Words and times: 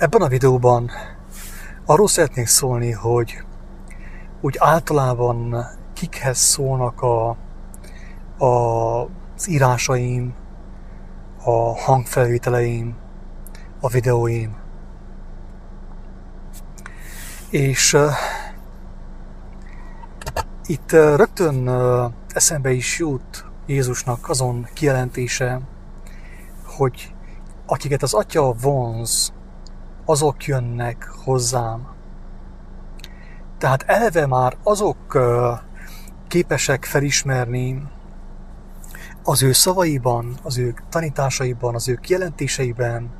Ebben 0.00 0.22
a 0.22 0.28
videóban 0.28 0.90
arról 1.84 2.08
szeretnék 2.08 2.46
szólni, 2.46 2.90
hogy 2.92 3.44
úgy 4.40 4.56
általában 4.58 5.66
kikhez 5.92 6.38
szólnak 6.38 7.02
a, 7.02 7.36
a, 8.38 9.04
az 9.34 9.48
írásaim, 9.48 10.34
a 11.44 11.80
hangfelvételeim, 11.80 12.96
a 13.80 13.88
videóim. 13.88 14.56
És 17.50 17.92
uh, 17.92 18.10
itt 20.66 20.92
uh, 20.92 21.16
rögtön 21.16 21.68
uh, 21.68 22.12
eszembe 22.28 22.70
is 22.70 22.98
jut 22.98 23.46
Jézusnak 23.66 24.28
azon 24.28 24.68
kijelentése, 24.72 25.60
hogy 26.64 27.14
akiket 27.66 28.02
az 28.02 28.14
Atya 28.14 28.52
vonz, 28.52 29.32
azok 30.10 30.44
jönnek 30.44 31.10
hozzám. 31.24 31.88
Tehát 33.58 33.82
eleve 33.82 34.26
már 34.26 34.56
azok 34.62 35.18
képesek 36.28 36.84
felismerni 36.84 37.82
az 39.22 39.42
ő 39.42 39.52
szavaiban, 39.52 40.38
az 40.42 40.58
ő 40.58 40.74
tanításaiban, 40.88 41.74
az 41.74 41.88
ő 41.88 41.94
kijelentéseiben 41.94 43.10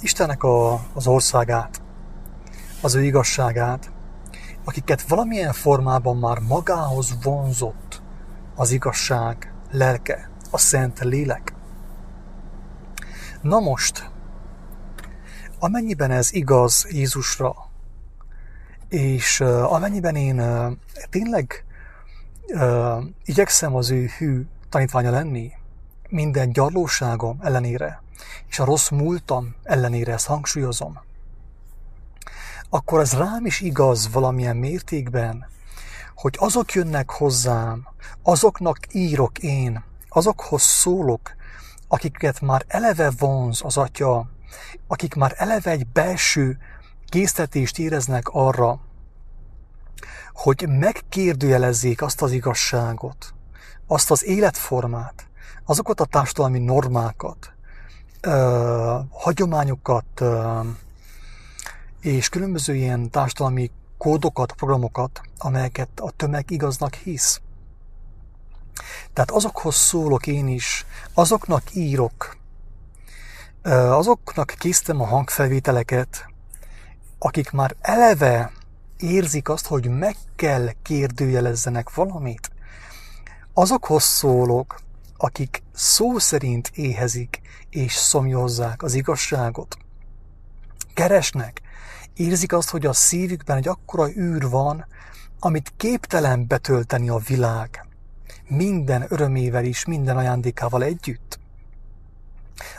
Istennek 0.00 0.42
a, 0.42 0.80
az 0.94 1.06
országát, 1.06 1.82
az 2.82 2.94
ő 2.94 3.04
igazságát, 3.04 3.90
akiket 4.64 5.02
valamilyen 5.02 5.52
formában 5.52 6.16
már 6.16 6.38
magához 6.38 7.22
vonzott 7.22 8.02
az 8.54 8.70
igazság 8.70 9.54
lelke, 9.70 10.30
a 10.50 10.58
szent 10.58 11.00
lélek. 11.00 11.54
Na 13.40 13.60
most, 13.60 14.10
amennyiben 15.58 16.10
ez 16.10 16.32
igaz 16.32 16.86
Jézusra, 16.90 17.54
és 18.88 19.40
amennyiben 19.40 20.16
én 20.16 20.42
tényleg 21.10 21.64
igyekszem 23.24 23.74
az 23.74 23.90
ő 23.90 24.10
hű 24.18 24.46
tanítványa 24.68 25.10
lenni, 25.10 25.52
minden 26.08 26.52
gyarlóságom 26.52 27.38
ellenére, 27.42 28.02
és 28.48 28.58
a 28.58 28.64
rossz 28.64 28.88
múltam 28.88 29.54
ellenére, 29.62 30.12
ezt 30.12 30.26
hangsúlyozom, 30.26 31.00
akkor 32.70 33.00
ez 33.00 33.12
rám 33.12 33.46
is 33.46 33.60
igaz 33.60 34.12
valamilyen 34.12 34.56
mértékben, 34.56 35.46
hogy 36.14 36.34
azok 36.38 36.72
jönnek 36.72 37.10
hozzám, 37.10 37.88
azoknak 38.22 38.78
írok 38.92 39.38
én, 39.38 39.84
azokhoz 40.08 40.62
szólok, 40.62 41.34
akiket 41.88 42.40
már 42.40 42.64
eleve 42.68 43.10
vonz 43.18 43.60
az 43.64 43.76
atya, 43.76 44.28
akik 44.86 45.14
már 45.14 45.34
eleve 45.36 45.70
egy 45.70 45.86
belső 45.86 46.58
késztetést 47.08 47.78
éreznek 47.78 48.28
arra, 48.28 48.80
hogy 50.32 50.64
megkérdőjelezzék 50.68 52.02
azt 52.02 52.22
az 52.22 52.32
igazságot, 52.32 53.34
azt 53.86 54.10
az 54.10 54.24
életformát, 54.24 55.28
azokat 55.64 56.00
a 56.00 56.04
társadalmi 56.04 56.58
normákat, 56.58 57.52
hagyományokat 59.10 60.22
és 62.00 62.28
különböző 62.28 62.74
ilyen 62.74 63.10
társadalmi 63.10 63.70
kódokat, 63.98 64.52
programokat, 64.52 65.20
amelyeket 65.38 65.88
a 66.00 66.10
tömeg 66.10 66.50
igaznak 66.50 66.94
hisz. 66.94 67.40
Tehát 69.12 69.30
azokhoz 69.30 69.74
szólok 69.74 70.26
én 70.26 70.48
is, 70.48 70.86
azoknak 71.14 71.74
írok, 71.74 72.36
azoknak 73.72 74.54
készítem 74.58 75.00
a 75.00 75.06
hangfelvételeket, 75.06 76.26
akik 77.18 77.50
már 77.50 77.76
eleve 77.80 78.52
érzik 78.96 79.48
azt, 79.48 79.66
hogy 79.66 79.88
meg 79.88 80.16
kell 80.36 80.70
kérdőjelezzenek 80.82 81.94
valamit, 81.94 82.50
azokhoz 83.52 84.02
szólok, 84.02 84.80
akik 85.16 85.62
szó 85.72 86.18
szerint 86.18 86.70
éhezik 86.74 87.40
és 87.70 87.92
szomjozzák 87.92 88.82
az 88.82 88.94
igazságot. 88.94 89.76
Keresnek, 90.94 91.60
érzik 92.14 92.52
azt, 92.52 92.70
hogy 92.70 92.86
a 92.86 92.92
szívükben 92.92 93.56
egy 93.56 93.68
akkora 93.68 94.10
űr 94.10 94.48
van, 94.48 94.86
amit 95.40 95.72
képtelen 95.76 96.46
betölteni 96.46 97.08
a 97.08 97.18
világ. 97.18 97.86
Minden 98.48 99.06
örömével 99.08 99.64
is, 99.64 99.84
minden 99.84 100.16
ajándékával 100.16 100.82
együtt. 100.82 101.38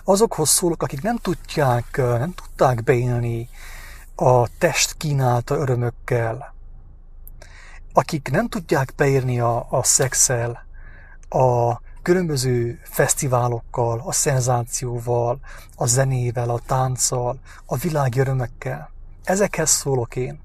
Azokhoz 0.04 0.50
szólok, 0.50 0.84
akik 0.84 1.02
nem 1.02 1.18
tudják, 1.18 1.98
nem 1.98 2.34
tudták 2.34 2.84
beélni 2.84 3.50
a 4.16 4.58
test 4.58 4.98
kínálta 4.98 5.56
örömökkel, 5.56 6.54
akik 7.94 8.30
nem 8.32 8.48
tudják 8.48 8.94
beírni 8.96 9.40
a, 9.40 9.68
a 9.70 9.84
szexel, 9.84 10.66
a 11.30 11.82
különböző 12.02 12.80
fesztiválokkal, 12.84 14.02
a 14.06 14.12
szenzációval, 14.12 15.40
a 15.76 15.86
zenével, 15.86 16.50
a 16.50 16.60
tánccal, 16.66 17.40
a 17.66 17.78
világi 17.78 18.20
örömökkel. 18.20 18.92
Ezekhez 19.24 19.70
szólok 19.70 20.16
én. 20.16 20.40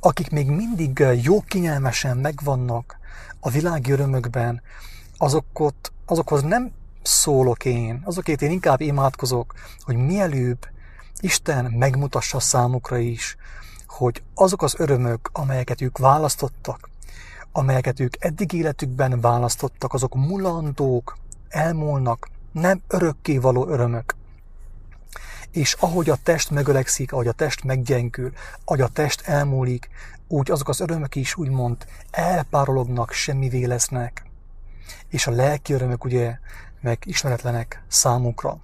Akik 0.00 0.30
még 0.30 0.50
mindig 0.50 1.04
jó 1.22 1.40
kényelmesen 1.40 2.16
megvannak 2.16 2.98
a 3.40 3.50
világi 3.50 3.92
örömökben, 3.92 4.62
azokat, 5.16 5.92
azokhoz 6.06 6.42
nem 6.42 6.72
szólok 7.02 7.64
én, 7.64 8.02
azokért 8.04 8.42
én 8.42 8.50
inkább 8.50 8.80
imádkozok, 8.80 9.54
hogy 9.80 9.96
mielőbb 9.96 10.68
Isten 11.20 11.64
megmutassa 11.64 12.40
számukra 12.40 12.98
is, 12.98 13.36
hogy 13.86 14.22
azok 14.34 14.62
az 14.62 14.74
örömök, 14.78 15.30
amelyeket 15.32 15.80
ők 15.80 15.98
választottak, 15.98 16.90
amelyeket 17.52 18.00
ők 18.00 18.24
eddig 18.24 18.52
életükben 18.52 19.20
választottak, 19.20 19.94
azok 19.94 20.14
mulandók, 20.14 21.16
elmúlnak, 21.48 22.28
nem 22.52 22.82
örökké 22.88 23.38
való 23.38 23.68
örömök. 23.68 24.14
És 25.50 25.76
ahogy 25.80 26.10
a 26.10 26.18
test 26.22 26.50
megölegszik, 26.50 27.12
ahogy 27.12 27.26
a 27.26 27.32
test 27.32 27.64
meggyengül, 27.64 28.32
ahogy 28.64 28.80
a 28.80 28.88
test 28.88 29.20
elmúlik, 29.20 29.88
úgy 30.28 30.50
azok 30.50 30.68
az 30.68 30.80
örömök 30.80 31.14
is 31.14 31.36
úgymond 31.36 31.86
elpárolognak, 32.10 33.12
semmivé 33.12 33.64
lesznek. 33.64 34.24
És 35.08 35.26
a 35.26 35.30
lelki 35.30 35.72
örömök 35.72 36.04
ugye 36.04 36.38
meg 36.80 36.98
ismeretlenek 37.04 37.82
számunkra. 37.88 38.58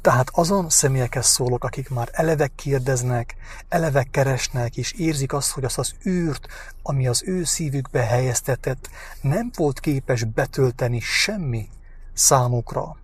Tehát 0.00 0.30
azon 0.32 0.70
személyekhez 0.70 1.26
szólok, 1.26 1.64
akik 1.64 1.88
már 1.88 2.08
eleve 2.12 2.46
kérdeznek, 2.46 3.34
eleve 3.68 4.06
keresnek, 4.10 4.76
és 4.76 4.92
érzik 4.92 5.32
azt, 5.32 5.50
hogy 5.50 5.64
azt 5.64 5.78
az 5.78 5.94
űrt, 6.06 6.46
ami 6.82 7.06
az 7.06 7.22
ő 7.26 7.44
szívükbe 7.44 8.02
helyeztetett, 8.02 8.90
nem 9.20 9.50
volt 9.54 9.80
képes 9.80 10.24
betölteni 10.24 11.00
semmi 11.00 11.68
számukra. 12.12 12.96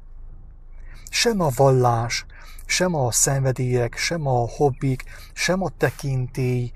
Sem 1.10 1.40
a 1.40 1.48
vallás, 1.54 2.26
sem 2.66 2.94
a 2.94 3.12
szenvedélyek, 3.12 3.96
sem 3.96 4.26
a 4.26 4.48
hobbik, 4.48 5.04
sem 5.32 5.62
a 5.62 5.70
tekintély, 5.78 6.72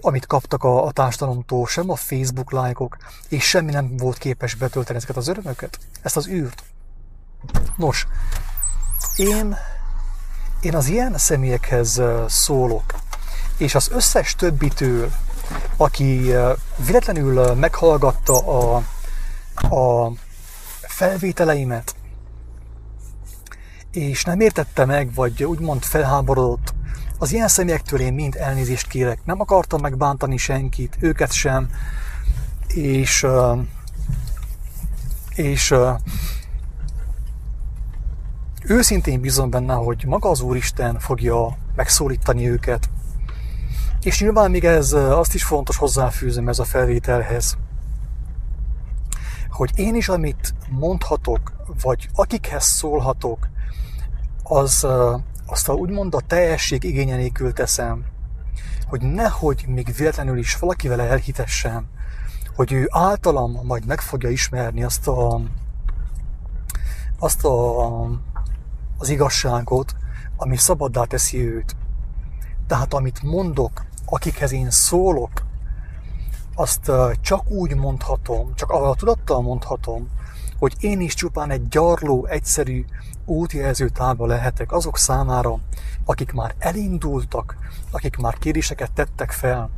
amit 0.00 0.26
kaptak 0.26 0.64
a, 0.64 0.84
a 0.84 0.90
társadalomtól, 0.90 1.66
sem 1.66 1.90
a 1.90 1.96
Facebook 1.96 2.52
lájkok, 2.52 2.96
és 3.28 3.44
semmi 3.44 3.70
nem 3.70 3.96
volt 3.96 4.18
képes 4.18 4.54
betölteni 4.54 4.98
ezeket 4.98 5.16
az 5.16 5.28
örömöket, 5.28 5.78
ezt 6.02 6.16
az 6.16 6.28
űrt. 6.28 6.62
Nos, 7.76 8.06
én, 9.16 9.56
én 10.60 10.74
az 10.74 10.88
ilyen 10.88 11.18
személyekhez 11.18 12.02
szólok, 12.26 12.94
és 13.56 13.74
az 13.74 13.90
összes 13.90 14.34
többitől, 14.34 15.12
aki 15.76 16.32
véletlenül 16.86 17.54
meghallgatta 17.54 18.38
a, 18.38 18.82
a 19.74 20.12
felvételeimet, 20.80 21.94
és 23.90 24.24
nem 24.24 24.40
értette 24.40 24.84
meg, 24.84 25.14
vagy 25.14 25.44
úgymond 25.44 25.82
felháborodott, 25.82 26.74
az 27.18 27.32
ilyen 27.32 27.48
személyektől 27.48 28.00
én 28.00 28.12
mind 28.12 28.36
elnézést 28.36 28.88
kérek. 28.88 29.24
Nem 29.24 29.40
akartam 29.40 29.80
megbántani 29.80 30.36
senkit, 30.36 30.96
őket 31.00 31.32
sem, 31.32 31.70
és, 32.68 33.26
és 35.34 35.74
Őszintén 38.68 39.20
bízom 39.20 39.50
benne, 39.50 39.74
hogy 39.74 40.04
maga 40.06 40.28
az 40.30 40.40
Úristen 40.40 40.98
fogja 40.98 41.56
megszólítani 41.74 42.48
őket. 42.50 42.88
És 44.02 44.20
nyilván 44.20 44.50
még 44.50 44.64
ez 44.64 44.92
azt 44.92 45.34
is 45.34 45.44
fontos 45.44 45.76
hozzáfűzöm 45.76 46.48
ez 46.48 46.58
a 46.58 46.64
felvételhez, 46.64 47.56
hogy 49.50 49.70
én 49.74 49.94
is, 49.94 50.08
amit 50.08 50.54
mondhatok, 50.68 51.52
vagy 51.82 52.08
akikhez 52.14 52.64
szólhatok, 52.64 53.48
az 54.42 54.86
azt 55.46 55.68
a 55.68 55.72
úgymond 55.72 56.14
a 56.14 56.20
teljesség 56.20 56.84
igénye 56.84 57.16
nélkül 57.16 57.52
teszem, 57.52 58.04
hogy 58.86 59.02
nehogy 59.02 59.64
még 59.68 59.94
véletlenül 59.96 60.38
is 60.38 60.58
valakivel 60.58 61.00
elhitessem, 61.00 61.86
hogy 62.56 62.72
ő 62.72 62.88
általam 62.90 63.60
majd 63.62 63.86
meg 63.86 64.00
fogja 64.00 64.28
ismerni 64.28 64.82
azt 64.82 65.08
a, 65.08 65.40
azt 67.18 67.44
a 67.44 67.86
az 68.98 69.08
igazságot, 69.08 69.96
ami 70.36 70.56
szabaddá 70.56 71.04
teszi 71.04 71.48
őt. 71.48 71.76
Tehát 72.66 72.94
amit 72.94 73.22
mondok, 73.22 73.84
akikhez 74.06 74.52
én 74.52 74.70
szólok, 74.70 75.30
azt 76.54 76.90
csak 77.20 77.50
úgy 77.50 77.74
mondhatom, 77.74 78.54
csak 78.54 78.70
a 78.70 78.94
tudattal 78.94 79.42
mondhatom, 79.42 80.08
hogy 80.58 80.74
én 80.80 81.00
is 81.00 81.14
csupán 81.14 81.50
egy 81.50 81.68
gyarló, 81.68 82.26
egyszerű 82.26 82.84
útjelző 83.24 83.88
tábla 83.88 84.26
lehetek 84.26 84.72
azok 84.72 84.98
számára, 84.98 85.58
akik 86.04 86.32
már 86.32 86.54
elindultak, 86.58 87.56
akik 87.90 88.16
már 88.16 88.38
kéréseket 88.38 88.92
tettek 88.92 89.30
fel. 89.30 89.70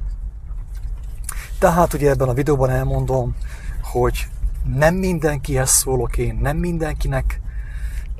Tehát 1.59 1.95
ugye 1.95 2.11
ebben 2.11 2.29
a 2.29 2.33
videóban 2.35 2.71
elmondom, 2.71 3.37
hogy 3.83 4.27
nem 4.75 4.95
mindenkihez 4.95 5.71
szólok 5.71 6.17
én, 6.17 6.39
nem 6.41 6.57
mindenkinek 6.57 7.41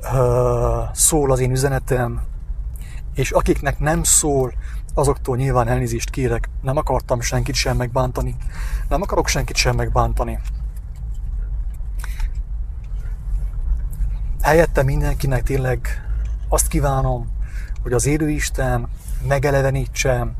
uh, 0.01 0.93
szól 0.93 1.31
az 1.31 1.39
én 1.39 1.51
üzenetem, 1.51 2.21
és 3.13 3.31
akiknek 3.31 3.79
nem 3.79 4.03
szól, 4.03 4.53
azoktól 4.93 5.35
nyilván 5.35 5.67
elnézést 5.67 6.09
kérek, 6.09 6.49
nem 6.61 6.77
akartam 6.77 7.21
senkit 7.21 7.55
sem 7.55 7.77
megbántani, 7.77 8.35
nem 8.89 9.01
akarok 9.01 9.27
senkit 9.27 9.55
sem 9.55 9.75
megbántani. 9.75 10.39
Helyette 14.41 14.83
mindenkinek 14.83 15.43
tényleg 15.43 15.87
azt 16.47 16.67
kívánom, 16.67 17.27
hogy 17.81 17.93
az 17.93 18.05
élő 18.05 18.29
Isten 18.29 18.89
megelevenítse 19.27 20.33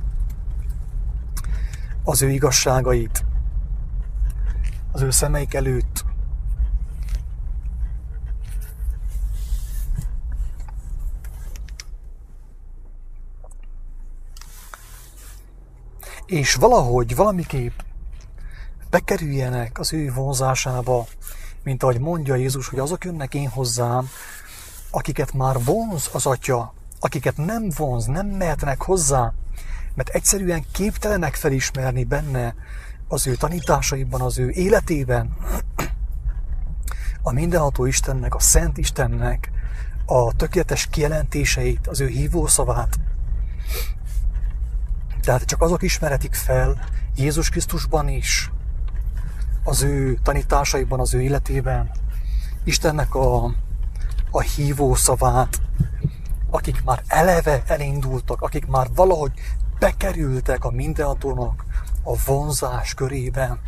az 2.03 2.21
ő 2.21 2.29
igazságait 2.29 3.25
az 4.91 5.01
ő 5.01 5.09
szemeik 5.09 5.53
előtt. 5.53 6.05
És 16.25 16.53
valahogy, 16.53 17.15
valamiképp 17.15 17.79
bekerüljenek 18.89 19.79
az 19.79 19.93
ő 19.93 20.11
vonzásába, 20.13 21.05
mint 21.63 21.83
ahogy 21.83 21.99
mondja 21.99 22.35
Jézus, 22.35 22.67
hogy 22.67 22.79
azok 22.79 23.05
jönnek 23.05 23.33
én 23.33 23.49
hozzám, 23.49 24.09
akiket 24.89 25.33
már 25.33 25.63
vonz 25.63 26.09
az 26.13 26.25
Atya, 26.25 26.73
akiket 26.99 27.37
nem 27.37 27.69
vonz, 27.77 28.05
nem 28.05 28.27
mehetnek 28.27 28.81
hozzá, 28.81 29.33
mert 29.95 30.09
egyszerűen 30.09 30.65
képtelenek 30.71 31.35
felismerni 31.35 32.03
benne 32.03 32.55
az 33.07 33.27
ő 33.27 33.35
tanításaiban, 33.35 34.21
az 34.21 34.37
ő 34.37 34.49
életében, 34.49 35.35
a 37.21 37.31
mindenható 37.31 37.85
Istennek, 37.85 38.35
a 38.35 38.39
Szent 38.39 38.77
Istennek 38.77 39.51
a 40.05 40.35
tökéletes 40.35 40.87
kijelentéseit, 40.87 41.87
az 41.87 41.99
ő 41.99 42.07
hívószavát. 42.07 42.99
Tehát 45.21 45.45
csak 45.45 45.61
azok 45.61 45.81
ismeretik 45.81 46.33
fel 46.33 46.89
Jézus 47.15 47.49
Krisztusban 47.49 48.07
is, 48.07 48.51
az 49.69 49.81
ő 49.81 50.19
tanításaiban, 50.23 50.99
az 50.99 51.13
ő 51.13 51.21
életében, 51.21 51.91
Istennek 52.63 53.15
a, 53.15 53.43
a 54.31 54.39
hívó 54.41 54.95
szavát, 54.95 55.61
akik 56.49 56.83
már 56.83 57.03
eleve 57.07 57.63
elindultak, 57.67 58.41
akik 58.41 58.67
már 58.67 58.87
valahogy 58.95 59.31
bekerültek 59.79 60.63
a 60.63 60.71
mindenhatónak 60.71 61.65
a 62.03 62.15
vonzás 62.25 62.93
körében. 62.93 63.59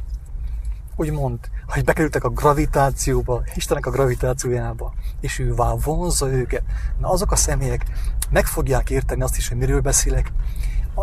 Úgymond, 0.96 1.40
hogy 1.68 1.84
bekerültek 1.84 2.24
a 2.24 2.30
gravitációba, 2.30 3.44
Istennek 3.56 3.86
a 3.86 3.92
gravitációjába, 3.92 4.94
és 5.20 5.40
ő 5.40 5.54
már 5.54 5.76
vonzza 5.84 6.30
őket. 6.30 6.64
Na 7.00 7.10
azok 7.10 7.32
a 7.32 7.36
személyek 7.36 7.86
meg 8.30 8.46
fogják 8.46 8.90
érteni 8.90 9.22
azt 9.22 9.38
is, 9.38 9.48
hogy 9.48 9.58
miről 9.58 9.82
beszélek, 9.82 10.32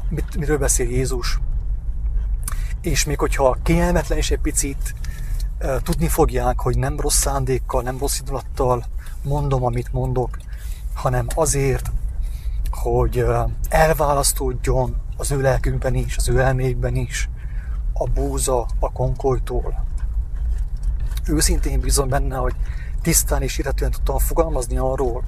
mit, 0.09 0.37
miről 0.37 0.59
beszél 0.59 0.89
Jézus, 0.89 1.39
és 2.81 3.05
még 3.05 3.19
hogyha 3.19 3.57
kényelmetlen 3.63 4.19
is 4.19 4.31
egy 4.31 4.41
picit, 4.41 4.95
tudni 5.83 6.09
fogják, 6.09 6.61
hogy 6.61 6.79
nem 6.79 7.01
rossz 7.01 7.19
szándékkal, 7.19 7.83
nem 7.83 7.99
rossz 7.99 8.19
indulattal 8.19 8.85
mondom, 9.23 9.65
amit 9.65 9.93
mondok, 9.93 10.39
hanem 10.95 11.27
azért, 11.35 11.91
hogy 12.71 13.25
elválasztódjon 13.69 14.97
az 15.17 15.31
ő 15.31 15.41
lelkünkben 15.41 15.95
is, 15.95 16.17
az 16.17 16.29
ő 16.29 16.41
elmékben 16.41 16.97
is 16.97 17.29
a 17.93 18.05
búza 18.05 18.67
a 18.79 18.93
konkolytól. 18.93 19.85
Őszintén 21.27 21.81
bízom 21.81 22.09
benne, 22.09 22.37
hogy 22.37 22.55
tisztán 23.03 23.43
és 23.43 23.59
illetően 23.59 23.91
tudtam 23.91 24.19
fogalmazni 24.19 24.77
arról, 24.77 25.25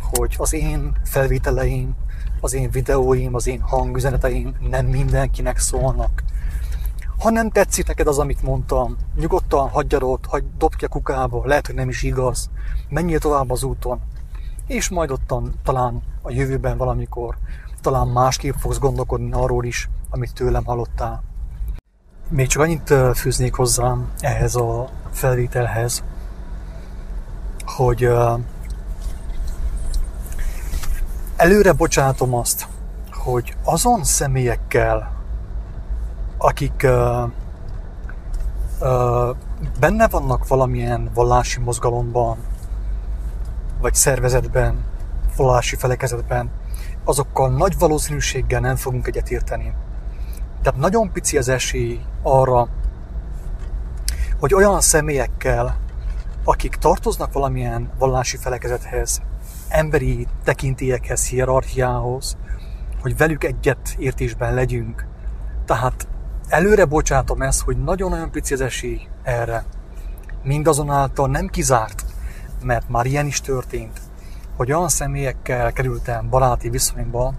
hogy 0.00 0.34
az 0.38 0.52
én 0.52 0.92
felvételeim, 1.04 1.94
az 2.40 2.52
én 2.52 2.70
videóim, 2.70 3.34
az 3.34 3.46
én 3.46 3.60
hangüzeneteim 3.60 4.56
nem 4.70 4.86
mindenkinek 4.86 5.58
szólnak, 5.58 6.22
ha 7.20 7.30
nem 7.30 7.50
tetszik 7.50 7.86
neked 7.86 8.06
az, 8.06 8.18
amit 8.18 8.42
mondtam, 8.42 8.96
nyugodtan 9.14 9.68
hagyjad 9.68 10.02
ott, 10.02 10.26
hagy, 10.26 10.44
dobd 10.58 10.76
ki 10.76 10.84
a 10.84 10.88
kukába, 10.88 11.46
lehet, 11.46 11.66
hogy 11.66 11.74
nem 11.74 11.88
is 11.88 12.02
igaz. 12.02 12.50
Menjél 12.88 13.18
tovább 13.18 13.50
az 13.50 13.62
úton, 13.62 14.00
és 14.66 14.88
majd 14.88 15.10
ottan 15.10 15.54
talán 15.64 16.02
a 16.22 16.30
jövőben 16.30 16.76
valamikor, 16.76 17.36
talán 17.80 18.08
másképp 18.08 18.54
fogsz 18.54 18.78
gondolkodni 18.78 19.32
arról 19.32 19.64
is, 19.64 19.88
amit 20.10 20.34
tőlem 20.34 20.64
hallottál. 20.64 21.22
Még 22.28 22.46
csak 22.46 22.62
annyit 22.62 22.94
fűznék 23.14 23.54
hozzám 23.54 24.10
ehhez 24.20 24.54
a 24.54 24.88
felvételhez, 25.10 26.04
hogy 27.64 28.10
előre 31.36 31.72
bocsátom 31.72 32.34
azt, 32.34 32.68
hogy 33.10 33.54
azon 33.64 34.04
személyekkel, 34.04 35.19
akik 36.42 36.86
benne 39.80 40.08
vannak 40.08 40.48
valamilyen 40.48 41.10
vallási 41.14 41.60
mozgalomban, 41.60 42.38
vagy 43.80 43.94
szervezetben, 43.94 44.84
vallási 45.36 45.76
felekezetben, 45.76 46.50
azokkal 47.04 47.50
nagy 47.50 47.78
valószínűséggel 47.78 48.60
nem 48.60 48.76
fogunk 48.76 49.06
egyetérteni. 49.06 49.74
Tehát 50.62 50.80
nagyon 50.80 51.12
pici 51.12 51.38
az 51.38 51.48
esély 51.48 52.00
arra, 52.22 52.68
hogy 54.38 54.54
olyan 54.54 54.80
személyekkel, 54.80 55.76
akik 56.44 56.74
tartoznak 56.76 57.32
valamilyen 57.32 57.90
vallási 57.98 58.36
felekezethez, 58.36 59.22
emberi 59.68 60.26
tekintélyekhez, 60.44 61.26
hierarchiához, 61.26 62.36
hogy 63.00 63.16
velük 63.16 63.44
egyet 63.44 63.94
értésben 63.98 64.54
legyünk. 64.54 65.06
Tehát 65.64 66.08
előre 66.50 66.84
bocsátom 66.84 67.42
ezt, 67.42 67.62
hogy 67.62 67.82
nagyon-nagyon 67.82 68.30
pici 68.30 68.54
az 68.54 68.60
esély 68.60 69.00
erre. 69.22 69.64
Mindazonáltal 70.42 71.28
nem 71.28 71.46
kizárt, 71.46 72.04
mert 72.62 72.88
már 72.88 73.06
ilyen 73.06 73.26
is 73.26 73.40
történt, 73.40 74.00
hogy 74.56 74.72
olyan 74.72 74.88
személyekkel 74.88 75.72
kerültem 75.72 76.28
baráti 76.28 76.68
viszonyba, 76.68 77.34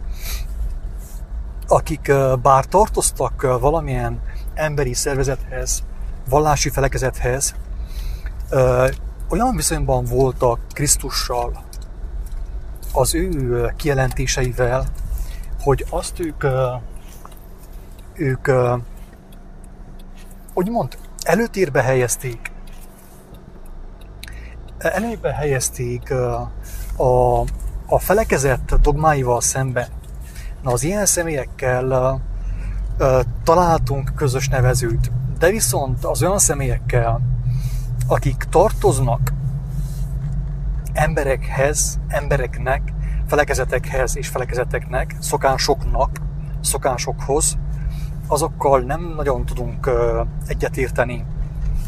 akik 1.67 2.11
bár 2.41 2.65
tartoztak 2.65 3.41
valamilyen 3.41 4.21
emberi 4.53 4.93
szervezethez, 4.93 5.83
vallási 6.29 6.69
felekezethez, 6.69 7.55
olyan 9.29 9.55
viszonyban 9.55 10.03
voltak 10.03 10.59
Krisztussal, 10.73 11.63
az 12.93 13.15
ő 13.15 13.65
kijelentéseivel, 13.77 14.85
hogy 15.59 15.85
azt 15.89 16.19
ők, 16.19 16.45
ők 18.13 18.47
úgymond 20.53 20.97
előtérbe 21.23 21.81
helyezték, 21.81 22.51
előtérbe 24.77 25.33
helyezték 25.33 26.11
a, 26.97 27.41
a 27.85 27.99
felekezett 27.99 28.75
dogmáival 28.81 29.41
szemben. 29.41 29.87
Na, 30.61 30.71
az 30.71 30.83
ilyen 30.83 31.05
személyekkel 31.05 32.21
találtunk 33.43 34.11
közös 34.15 34.47
nevezőt, 34.47 35.11
de 35.39 35.49
viszont 35.49 36.05
az 36.05 36.23
olyan 36.23 36.39
személyekkel, 36.39 37.21
akik 38.07 38.43
tartoznak 38.49 39.33
emberekhez, 40.93 41.99
embereknek, 42.07 42.93
felekezetekhez 43.27 44.17
és 44.17 44.27
felekezeteknek, 44.27 45.15
szokásoknak, 45.19 46.17
szokásokhoz, 46.61 47.57
azokkal 48.31 48.79
nem 48.79 49.13
nagyon 49.15 49.45
tudunk 49.45 49.89
egyetérteni. 50.47 51.25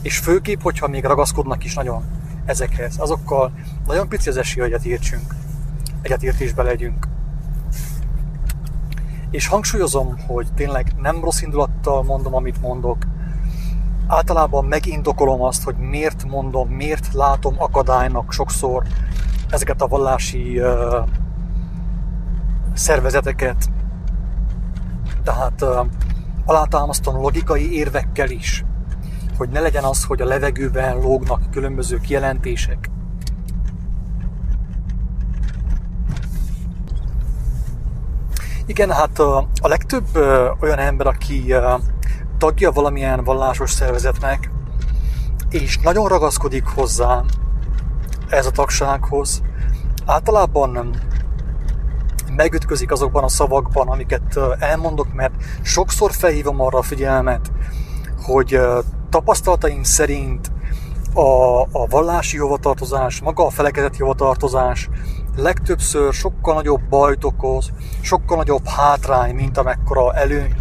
És 0.01 0.17
főképp, 0.17 0.61
hogyha 0.61 0.87
még 0.87 1.03
ragaszkodnak 1.03 1.63
is 1.63 1.73
nagyon 1.73 2.03
ezekhez, 2.45 2.97
azokkal 2.97 3.51
nagyon 3.87 4.07
pici 4.07 4.29
az 4.29 4.37
esély, 4.37 4.63
hogy 4.63 4.71
egyetértsünk, 4.71 5.35
egyetértésbe 6.01 6.63
legyünk. 6.63 7.07
És 9.31 9.47
hangsúlyozom, 9.47 10.17
hogy 10.27 10.47
tényleg 10.55 10.93
nem 11.01 11.23
rossz 11.23 11.41
indulattal 11.41 12.03
mondom, 12.03 12.35
amit 12.35 12.61
mondok. 12.61 12.97
Általában 14.07 14.65
megindokolom 14.65 15.41
azt, 15.41 15.63
hogy 15.63 15.75
miért 15.75 16.23
mondom, 16.23 16.69
miért 16.69 17.13
látom 17.13 17.55
akadálynak 17.57 18.31
sokszor 18.31 18.83
ezeket 19.49 19.81
a 19.81 19.87
vallási 19.87 20.59
uh, 20.59 21.07
szervezeteket, 22.73 23.69
tehát 25.23 25.65
alátámasztom 26.45 27.15
logikai 27.15 27.77
érvekkel 27.77 28.29
is, 28.29 28.65
hogy 29.37 29.49
ne 29.49 29.59
legyen 29.59 29.83
az, 29.83 30.03
hogy 30.03 30.21
a 30.21 30.25
levegőben 30.25 30.97
lógnak 30.97 31.51
különböző 31.51 31.99
kijelentések. 31.99 32.89
Igen, 38.65 38.91
hát 38.91 39.19
a 39.19 39.47
legtöbb 39.61 40.05
olyan 40.61 40.79
ember, 40.79 41.07
aki 41.07 41.55
tagja 42.37 42.71
valamilyen 42.71 43.23
vallásos 43.23 43.71
szervezetnek, 43.71 44.51
és 45.49 45.77
nagyon 45.77 46.07
ragaszkodik 46.07 46.65
hozzá 46.65 47.23
ez 48.29 48.45
a 48.45 48.51
tagsághoz, 48.51 49.41
általában 50.05 50.95
megütközik 52.35 52.91
azokban 52.91 53.23
a 53.23 53.27
szavakban, 53.27 53.87
amiket 53.87 54.39
elmondok, 54.59 55.13
mert 55.13 55.33
sokszor 55.61 56.11
felhívom 56.11 56.61
arra 56.61 56.77
a 56.77 56.81
figyelmet, 56.81 57.51
hogy 58.21 58.59
tapasztalataim 59.09 59.83
szerint 59.83 60.51
a, 61.13 61.61
a 61.61 61.85
vallási 61.89 62.37
hovatartozás, 62.37 63.21
maga 63.21 63.45
a 63.45 63.49
felekezeti 63.49 63.99
hovatartozás 63.99 64.89
legtöbbször 65.35 66.13
sokkal 66.13 66.53
nagyobb 66.53 66.81
bajt 66.89 67.23
okoz, 67.23 67.71
sokkal 68.01 68.37
nagyobb 68.37 68.67
hátrány, 68.67 69.35
mint 69.35 69.57
amekkora 69.57 70.13
előny, 70.13 70.55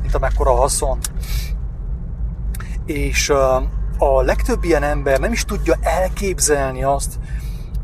mint 0.00 0.14
amekkora 0.14 0.54
haszon. 0.54 0.98
És 2.86 3.30
a 3.98 4.22
legtöbb 4.22 4.64
ilyen 4.64 4.82
ember 4.82 5.20
nem 5.20 5.32
is 5.32 5.44
tudja 5.44 5.74
elképzelni 5.80 6.84
azt, 6.84 7.18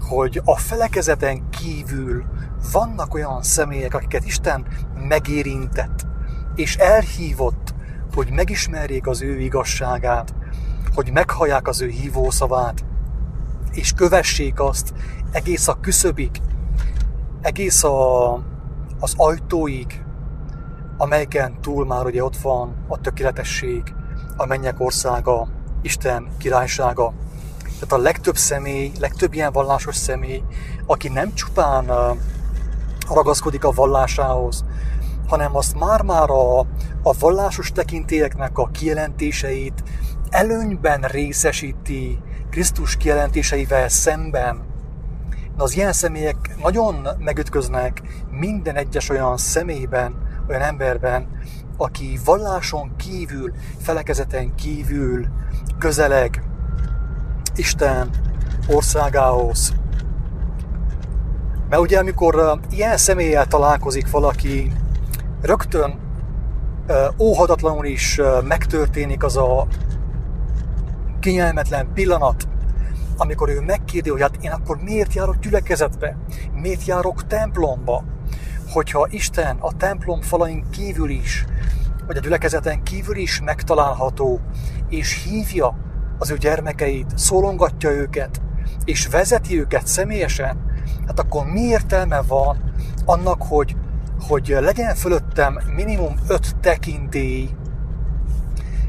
hogy 0.08 0.40
a 0.44 0.56
felekezeten 0.56 1.48
kívül 1.50 2.24
vannak 2.72 3.14
olyan 3.14 3.42
személyek, 3.42 3.94
akiket 3.94 4.24
Isten 4.24 4.66
megérintett, 5.08 6.06
és 6.54 6.76
elhívott, 6.76 7.74
hogy 8.14 8.30
megismerjék 8.30 9.06
az 9.06 9.22
ő 9.22 9.40
igazságát, 9.40 10.34
hogy 10.94 11.10
meghallják 11.12 11.68
az 11.68 11.80
ő 11.80 11.88
hívószavát, 11.88 12.84
és 13.72 13.92
kövessék 13.92 14.60
azt 14.60 14.92
egész 15.32 15.68
a 15.68 15.78
küszöbig, 15.80 16.30
egész 17.40 17.84
a, 17.84 18.34
az 19.00 19.14
ajtóig, 19.16 20.04
amelyeken 20.96 21.60
túl 21.60 21.86
már 21.86 22.04
ugye 22.04 22.24
ott 22.24 22.36
van 22.36 22.84
a 22.88 23.00
tökéletesség, 23.00 23.94
a 24.36 24.46
mennyek 24.46 24.80
országa, 24.80 25.48
Isten 25.82 26.28
királysága. 26.38 27.12
Tehát 27.62 27.92
a 27.92 27.98
legtöbb 27.98 28.36
személy, 28.36 28.92
legtöbb 28.98 29.34
ilyen 29.34 29.52
vallásos 29.52 29.96
személy, 29.96 30.42
aki 30.86 31.08
nem 31.08 31.34
csupán 31.34 31.90
ragaszkodik 33.14 33.64
a 33.64 33.70
vallásához, 33.70 34.64
hanem 35.28 35.56
azt 35.56 35.78
már-már 35.78 36.30
a, 36.30 36.58
a 37.02 37.18
vallásos 37.18 37.72
tekintélyeknek 37.72 38.58
a 38.58 38.66
kijelentéseit 38.66 39.82
előnyben 40.30 41.00
részesíti 41.00 42.18
Krisztus 42.50 42.96
kijelentéseivel 42.96 43.88
szemben. 43.88 44.68
Na, 45.56 45.62
az 45.62 45.76
ilyen 45.76 45.92
személyek 45.92 46.36
nagyon 46.62 47.08
megütköznek 47.18 48.02
minden 48.30 48.76
egyes 48.76 49.08
olyan 49.08 49.36
személyben, 49.36 50.14
olyan 50.48 50.62
emberben, 50.62 51.28
aki 51.76 52.18
valláson 52.24 52.96
kívül, 52.96 53.52
felekezeten 53.78 54.54
kívül 54.54 55.26
közeleg 55.78 56.42
Isten 57.54 58.10
országához. 58.68 59.72
Mert 61.70 61.82
ugye 61.82 61.98
amikor 61.98 62.60
ilyen 62.70 62.96
személlyel 62.96 63.46
találkozik 63.46 64.10
valaki, 64.10 64.72
rögtön 65.42 65.98
óhatatlanul 67.18 67.84
is 67.84 68.20
megtörténik 68.44 69.24
az 69.24 69.36
a 69.36 69.66
kényelmetlen 71.20 71.92
pillanat, 71.94 72.48
amikor 73.16 73.48
ő 73.48 73.60
megkérdi, 73.60 74.10
hogy 74.10 74.20
hát 74.20 74.36
én 74.40 74.50
akkor 74.50 74.76
miért 74.82 75.14
járok 75.14 75.38
gyülekezetbe, 75.38 76.16
miért 76.52 76.84
járok 76.84 77.26
templomba, 77.26 78.04
hogyha 78.72 79.06
Isten 79.10 79.56
a 79.60 79.76
templom 79.76 80.20
falain 80.20 80.64
kívül 80.70 81.10
is, 81.10 81.44
vagy 82.06 82.16
a 82.16 82.20
gyülekezeten 82.20 82.82
kívül 82.82 83.16
is 83.16 83.40
megtalálható, 83.40 84.40
és 84.88 85.22
hívja 85.24 85.76
az 86.18 86.30
ő 86.30 86.36
gyermekeit, 86.36 87.18
szólongatja 87.18 87.90
őket, 87.90 88.40
és 88.84 89.06
vezeti 89.06 89.60
őket 89.60 89.86
személyesen, 89.86 90.69
hát 91.10 91.18
akkor 91.18 91.44
mi 91.44 91.60
értelme 91.60 92.22
van 92.22 92.72
annak, 93.04 93.42
hogy, 93.42 93.76
hogy 94.28 94.56
legyen 94.60 94.94
fölöttem 94.94 95.58
minimum 95.74 96.14
öt 96.28 96.56
tekintély, 96.60 97.50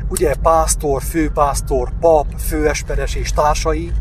ugye 0.09 0.33
pásztor, 0.41 1.01
főpásztor, 1.01 1.91
pap, 1.99 2.25
főesperes 2.37 3.15
és 3.15 3.31
társai, 3.31 3.91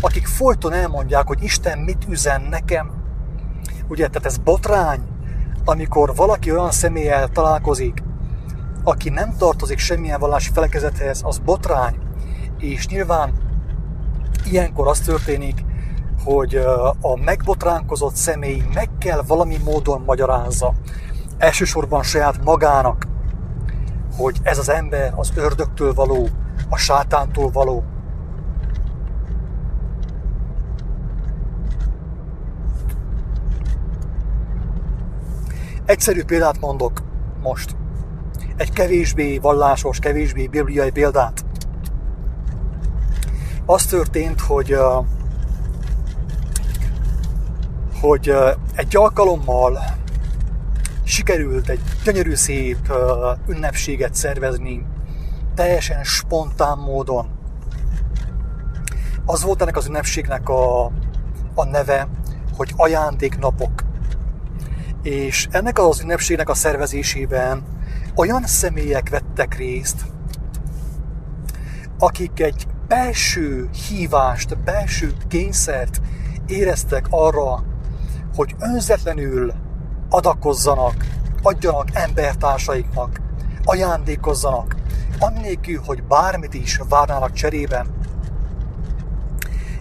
akik 0.00 0.26
folyton 0.26 0.72
elmondják, 0.72 1.26
hogy 1.26 1.42
Isten 1.42 1.78
mit 1.78 2.06
üzen 2.08 2.42
nekem. 2.50 2.90
Ugye, 3.88 4.06
tehát 4.06 4.26
ez 4.26 4.36
botrány, 4.36 5.00
amikor 5.64 6.14
valaki 6.14 6.52
olyan 6.52 6.70
személlyel 6.70 7.28
találkozik, 7.28 8.02
aki 8.84 9.08
nem 9.08 9.36
tartozik 9.36 9.78
semmilyen 9.78 10.20
vallási 10.20 10.50
felekezethez, 10.52 11.20
az 11.24 11.38
botrány. 11.38 11.98
És 12.58 12.86
nyilván 12.86 13.32
ilyenkor 14.44 14.88
az 14.88 14.98
történik, 14.98 15.64
hogy 16.26 16.54
a 17.00 17.16
megbotránkozott 17.24 18.14
személy 18.14 18.62
meg 18.74 18.90
kell 18.98 19.22
valami 19.26 19.56
módon 19.64 20.02
magyarázza, 20.06 20.74
elsősorban 21.38 22.02
saját 22.02 22.44
magának, 22.44 23.06
hogy 24.16 24.38
ez 24.42 24.58
az 24.58 24.68
ember 24.68 25.12
az 25.16 25.32
ördögtől 25.34 25.94
való, 25.94 26.28
a 26.68 26.76
sátántól 26.76 27.50
való. 27.50 27.84
Egyszerű 35.84 36.24
példát 36.24 36.60
mondok 36.60 37.02
most. 37.42 37.76
Egy 38.56 38.72
kevésbé 38.72 39.38
vallásos, 39.38 39.98
kevésbé 39.98 40.46
bibliai 40.46 40.90
példát. 40.90 41.44
Az 43.66 43.86
történt, 43.86 44.40
hogy 44.40 44.76
hogy 48.00 48.34
egy 48.74 48.96
alkalommal 48.96 49.78
sikerült 51.04 51.68
egy 51.68 51.80
gyönyörű 52.04 52.34
szép 52.34 52.92
ünnepséget 53.48 54.14
szervezni, 54.14 54.86
teljesen 55.54 56.04
spontán 56.04 56.78
módon. 56.78 57.28
Az 59.24 59.42
volt 59.42 59.62
ennek 59.62 59.76
az 59.76 59.86
ünnepségnek 59.86 60.48
a, 60.48 60.84
a 61.54 61.64
neve, 61.64 62.08
hogy 62.56 62.72
ajándéknapok. 62.76 63.84
És 65.02 65.48
ennek 65.50 65.78
az 65.78 66.00
ünnepségnek 66.00 66.48
a 66.48 66.54
szervezésében 66.54 67.64
olyan 68.14 68.42
személyek 68.46 69.08
vettek 69.08 69.56
részt, 69.56 70.04
akik 71.98 72.40
egy 72.40 72.66
belső 72.88 73.68
hívást, 73.88 74.58
belső 74.58 75.12
kényszert 75.28 76.00
éreztek 76.46 77.06
arra, 77.10 77.64
hogy 78.36 78.54
önzetlenül 78.58 79.52
adakozzanak, 80.08 80.94
adjanak 81.42 81.88
embertársaiknak, 81.92 83.20
ajándékozzanak, 83.64 84.76
annélkül, 85.18 85.80
hogy 85.86 86.02
bármit 86.02 86.54
is 86.54 86.80
várnának 86.88 87.32
cserében. 87.32 87.86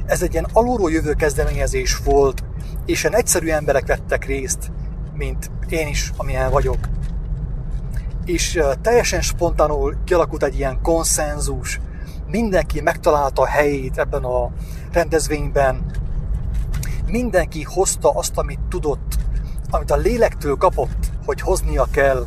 Ez 0.06 0.22
egy 0.22 0.32
ilyen 0.32 0.48
alulról 0.54 0.92
jövő 0.92 1.14
kezdeményezés 1.14 1.98
volt, 1.98 2.44
és 2.86 3.04
ilyen 3.04 3.16
egyszerű 3.16 3.50
emberek 3.50 3.88
vettek 3.88 4.26
részt, 4.26 4.72
mint 5.14 5.52
én 5.70 5.88
is, 5.88 6.12
amilyen 6.18 6.52
vagyok. 6.52 6.78
És 8.26 8.60
teljesen 8.82 9.22
spontánul 9.22 9.96
kialakult 10.04 10.44
egy 10.44 10.56
ilyen 10.56 10.82
konszenzus, 10.82 11.80
mindenki 12.28 12.82
megtalálta 12.82 13.42
a 13.42 13.48
helyét 13.48 13.98
ebben 13.98 14.24
a 14.24 14.52
rendezvényben, 14.92 15.86
mindenki 17.08 17.64
hozta 17.64 18.10
azt, 18.10 18.38
amit 18.38 18.60
tudott, 18.70 19.16
amit 19.70 19.92
a 19.92 19.96
lélektől 19.96 20.56
kapott, 20.56 21.12
hogy 21.26 21.42
hoznia 21.42 21.88
kell, 21.92 22.26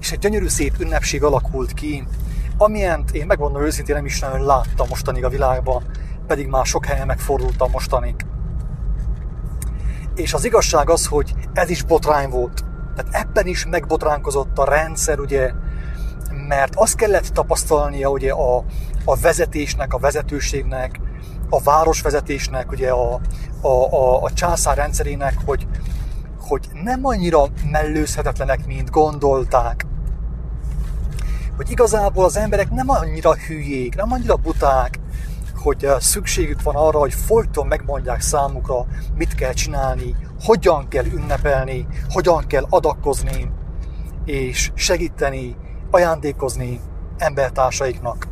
és 0.00 0.12
egy 0.12 0.18
gyönyörű 0.18 0.48
szép 0.48 0.74
ünnepség 0.78 1.22
alakult 1.22 1.72
ki, 1.72 2.06
amilyent 2.56 3.10
én 3.10 3.26
megmondom 3.26 3.62
őszintén 3.62 3.94
nem 3.94 4.04
is 4.04 4.20
nagyon 4.20 4.44
láttam 4.44 4.88
mostanig 4.88 5.24
a 5.24 5.28
világban, 5.28 5.84
pedig 6.26 6.46
már 6.46 6.66
sok 6.66 6.86
helyen 6.86 7.06
megfordultam 7.06 7.70
mostanig. 7.70 8.14
És 10.14 10.34
az 10.34 10.44
igazság 10.44 10.90
az, 10.90 11.06
hogy 11.06 11.34
ez 11.52 11.70
is 11.70 11.82
botrány 11.82 12.30
volt. 12.30 12.64
Tehát 12.96 13.26
ebben 13.26 13.46
is 13.46 13.66
megbotránkozott 13.66 14.58
a 14.58 14.64
rendszer, 14.64 15.20
ugye, 15.20 15.52
mert 16.48 16.72
azt 16.74 16.94
kellett 16.96 17.26
tapasztalnia 17.26 18.08
ugye 18.08 18.32
a, 18.32 18.64
a 19.04 19.16
vezetésnek, 19.16 19.94
a 19.94 19.98
vezetőségnek, 19.98 21.00
a 21.48 21.62
városvezetésnek, 21.62 22.70
ugye 22.70 22.90
a, 22.90 23.20
a, 23.62 23.68
a, 23.68 24.22
a 24.22 24.32
császár 24.32 24.76
rendszerének, 24.76 25.36
hogy, 25.44 25.66
hogy 26.40 26.68
nem 26.84 27.04
annyira 27.04 27.46
mellőzhetetlenek, 27.70 28.66
mint 28.66 28.90
gondolták. 28.90 29.86
Hogy 31.56 31.70
igazából 31.70 32.24
az 32.24 32.36
emberek 32.36 32.70
nem 32.70 32.90
annyira 32.90 33.34
hülyék, 33.34 33.94
nem 33.94 34.12
annyira 34.12 34.36
buták, 34.36 35.00
hogy 35.62 35.88
szükségük 35.98 36.62
van 36.62 36.74
arra, 36.76 36.98
hogy 36.98 37.14
folyton 37.14 37.66
megmondják 37.66 38.20
számukra, 38.20 38.86
mit 39.14 39.34
kell 39.34 39.52
csinálni, 39.52 40.16
hogyan 40.44 40.88
kell 40.88 41.04
ünnepelni, 41.04 41.86
hogyan 42.08 42.46
kell 42.46 42.66
adakozni, 42.68 43.50
és 44.24 44.70
segíteni, 44.74 45.56
ajándékozni 45.90 46.80
embertársaiknak. 47.18 48.31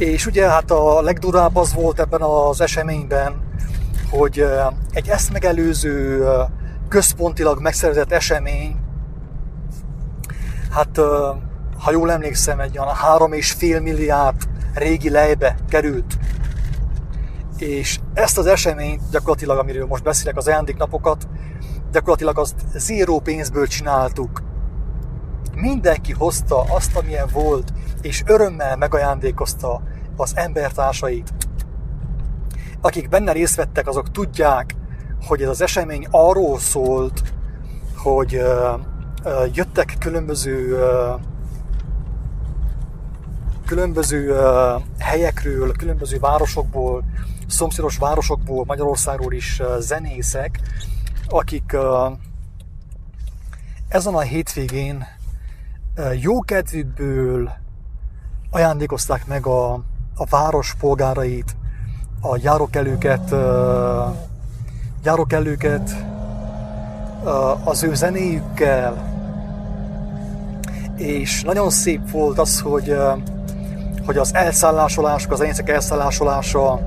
És 0.00 0.26
ugye 0.26 0.48
hát 0.48 0.70
a 0.70 1.00
legdurább 1.00 1.56
az 1.56 1.74
volt 1.74 2.00
ebben 2.00 2.22
az 2.22 2.60
eseményben, 2.60 3.42
hogy 4.10 4.44
egy 4.92 5.08
ezt 5.08 5.32
megelőző 5.32 6.24
központilag 6.88 7.60
megszervezett 7.60 8.12
esemény, 8.12 8.76
hát 10.70 11.00
ha 11.78 11.90
jól 11.90 12.10
emlékszem, 12.12 12.60
egy 12.60 12.78
olyan 12.78 12.94
három 12.94 13.32
és 13.32 13.52
fél 13.52 13.80
milliárd 13.80 14.42
régi 14.74 15.10
lejbe 15.10 15.56
került. 15.68 16.18
És 17.56 17.98
ezt 18.14 18.38
az 18.38 18.46
eseményt 18.46 19.02
gyakorlatilag, 19.10 19.58
amiről 19.58 19.86
most 19.86 20.02
beszélek, 20.02 20.36
az 20.36 20.46
ajándéknapokat, 20.46 21.28
gyakorlatilag 21.92 22.38
azt 22.38 22.54
zéró 22.74 23.20
pénzből 23.20 23.66
csináltuk. 23.66 24.42
Mindenki 25.60 26.12
hozta 26.12 26.60
azt, 26.60 26.96
amilyen 26.96 27.28
volt, 27.32 27.72
és 28.00 28.22
örömmel 28.26 28.76
megajándékozta 28.76 29.82
az 30.16 30.32
embertársait. 30.36 31.32
Akik 32.80 33.08
benne 33.08 33.32
részt 33.32 33.56
vettek, 33.56 33.88
azok 33.88 34.10
tudják, 34.10 34.74
hogy 35.26 35.42
ez 35.42 35.48
az 35.48 35.60
esemény 35.60 36.06
arról 36.10 36.58
szólt, 36.58 37.22
hogy 37.96 38.36
uh, 38.36 38.80
uh, 39.24 39.56
jöttek 39.56 39.96
különböző 39.98 40.74
uh, 40.74 41.20
különböző 43.66 44.36
helyekről, 44.98 45.72
különböző 45.72 46.18
városokból, 46.18 47.04
szomszédos 47.46 47.96
városokból, 47.96 48.64
Magyarországról 48.66 49.32
is 49.32 49.62
zenészek, 49.78 50.60
akik 51.28 51.76
ezen 53.88 54.14
a 54.14 54.20
hétvégén 54.20 55.06
uh, 56.00 56.22
jó 56.22 56.40
kedvükből 56.40 57.50
ajándékozták 58.50 59.26
meg 59.26 59.46
a, 59.46 59.72
a 60.14 60.24
város 60.30 60.74
polgárait, 60.78 61.56
a 62.20 62.38
járókelőket, 62.42 63.34
járókelőket 65.04 66.04
az 67.64 67.82
ő 67.82 67.94
zenéjükkel, 67.94 69.08
és 70.96 71.42
nagyon 71.42 71.70
szép 71.70 72.10
volt 72.10 72.38
az, 72.38 72.60
hogy 72.60 72.96
hogy 74.06 74.18
az 74.18 74.34
elszállásolások, 74.34 75.32
az 75.32 75.40
enyészek 75.40 75.68
elszállásolása 75.68 76.80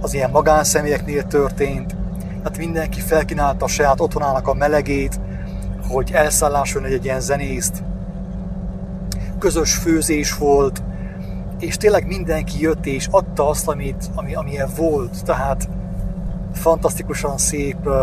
az 0.00 0.14
ilyen 0.14 0.30
magánszemélyeknél 0.30 1.24
történt. 1.24 1.96
Tehát 2.28 2.58
mindenki 2.58 3.00
felkínálta 3.00 3.64
a 3.64 3.68
saját 3.68 4.00
otthonának 4.00 4.48
a 4.48 4.54
melegét, 4.54 5.20
hogy 5.88 6.10
elszállásolni 6.12 6.92
egy 6.92 7.04
ilyen 7.04 7.20
zenészt. 7.20 7.82
Közös 9.38 9.74
főzés 9.74 10.36
volt, 10.36 10.82
és 11.58 11.76
tényleg 11.76 12.06
mindenki 12.06 12.60
jött 12.60 12.86
és 12.86 13.08
adta 13.10 13.48
azt, 13.48 13.68
amit, 13.68 14.10
ami, 14.14 14.34
amilyen 14.34 14.68
volt. 14.76 15.24
Tehát 15.24 15.68
fantasztikusan 16.52 17.38
szép 17.38 17.86
uh, 17.86 17.94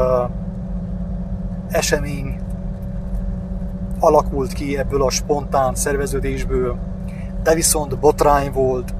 esemény 1.69 2.39
alakult 3.99 4.53
ki 4.53 4.77
ebből 4.77 5.03
a 5.03 5.09
spontán 5.09 5.75
szerveződésből 5.75 6.93
de 7.45 7.53
viszont 7.53 7.99
botrány 7.99 8.51
volt, 8.51 8.93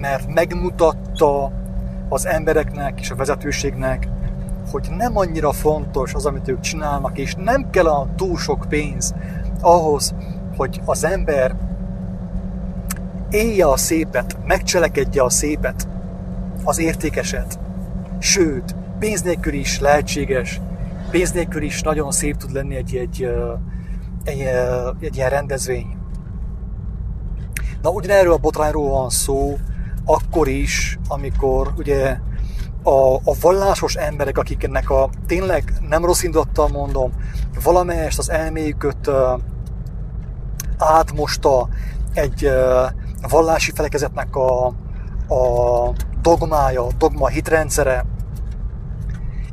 mert 0.00 0.34
megmutatta 0.34 1.52
az 2.08 2.26
embereknek 2.26 3.00
és 3.00 3.10
a 3.10 3.14
vezetőségnek, 3.14 4.08
hogy 4.70 4.88
nem 4.96 5.16
annyira 5.16 5.52
fontos 5.52 6.14
az, 6.14 6.26
amit 6.26 6.48
ők 6.48 6.60
csinálnak, 6.60 7.18
és 7.18 7.34
nem 7.34 7.70
kell 7.70 7.86
a 7.86 8.08
túl 8.16 8.36
sok 8.36 8.66
pénz 8.68 9.14
ahhoz, 9.60 10.14
hogy 10.56 10.80
az 10.84 11.04
ember 11.04 11.56
élje 13.30 13.66
a 13.66 13.76
szépet, 13.76 14.36
megcselekedje 14.44 15.22
a 15.22 15.30
szépet, 15.30 15.88
az 16.64 16.78
értékeset. 16.78 17.58
Sőt, 18.18 18.74
pénz 18.98 19.22
nélkül 19.22 19.52
is 19.52 19.80
lehetséges, 19.80 20.60
pénz 21.10 21.32
nélkül 21.32 21.62
is 21.62 21.82
nagyon 21.82 22.10
szép 22.10 22.36
tud 22.36 22.52
lenni 22.52 22.76
egy, 22.76 22.96
egy, 22.96 23.22
egy, 24.24 24.40
egy, 24.40 25.04
egy 25.04 25.16
ilyen 25.16 25.30
rendezvény. 25.30 25.96
Na 27.82 27.90
ugyanerről 27.90 28.32
a 28.32 28.36
botrányról 28.36 28.90
van 28.90 29.10
szó, 29.10 29.58
akkor 30.04 30.48
is, 30.48 30.98
amikor 31.08 31.72
ugye 31.76 32.16
a, 32.82 33.14
a 33.14 33.34
vallásos 33.40 33.94
emberek, 33.94 34.38
akik 34.38 34.62
ennek 34.62 34.90
a 34.90 35.08
tényleg 35.26 35.72
nem 35.88 36.04
rossz 36.04 36.22
indulattal 36.22 36.68
mondom, 36.68 37.12
valamelyest 37.62 38.18
az 38.18 38.30
elméjüket 38.30 39.06
uh, 39.06 39.40
átmosta 40.82 41.68
egy 42.14 42.50
vallási 43.28 43.72
felekezetnek 43.74 44.36
a, 44.36 44.66
a 45.28 45.92
dogmája, 46.22 46.86
dogma 46.98 47.28
hitrendszere, 47.28 48.04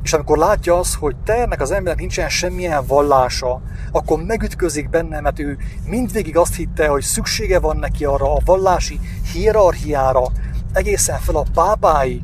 és 0.02 0.12
amikor 0.12 0.38
látja 0.38 0.78
az, 0.78 0.94
hogy 0.94 1.16
te 1.24 1.34
ennek 1.34 1.60
az 1.60 1.70
embernek 1.70 2.00
nincsen 2.00 2.28
semmilyen 2.28 2.86
vallása, 2.86 3.60
akkor 3.92 4.22
megütközik 4.22 4.90
benne, 4.90 5.20
mert 5.20 5.38
ő 5.38 5.58
mindvégig 5.84 6.36
azt 6.36 6.54
hitte, 6.54 6.88
hogy 6.88 7.02
szüksége 7.02 7.58
van 7.58 7.76
neki 7.76 8.04
arra 8.04 8.34
a 8.34 8.40
vallási 8.44 9.00
hierarchiára, 9.32 10.26
egészen 10.72 11.18
fel 11.18 11.36
a 11.36 11.46
pápáig, 11.54 12.22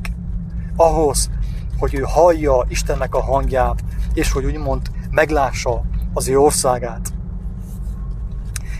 ahhoz, 0.76 1.30
hogy 1.78 1.94
ő 1.94 2.00
hallja 2.00 2.64
Istennek 2.68 3.14
a 3.14 3.22
hangját, 3.22 3.84
és 4.14 4.32
hogy 4.32 4.44
úgymond 4.44 4.90
meglássa 5.10 5.82
az 6.14 6.28
ő 6.28 6.38
országát. 6.38 7.15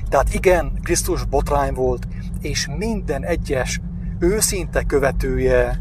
Tehát 0.09 0.35
igen, 0.35 0.73
Krisztus 0.83 1.25
botrány 1.25 1.75
volt, 1.75 2.07
és 2.41 2.69
minden 2.79 3.25
egyes 3.25 3.81
őszinte 4.19 4.83
követője 4.83 5.79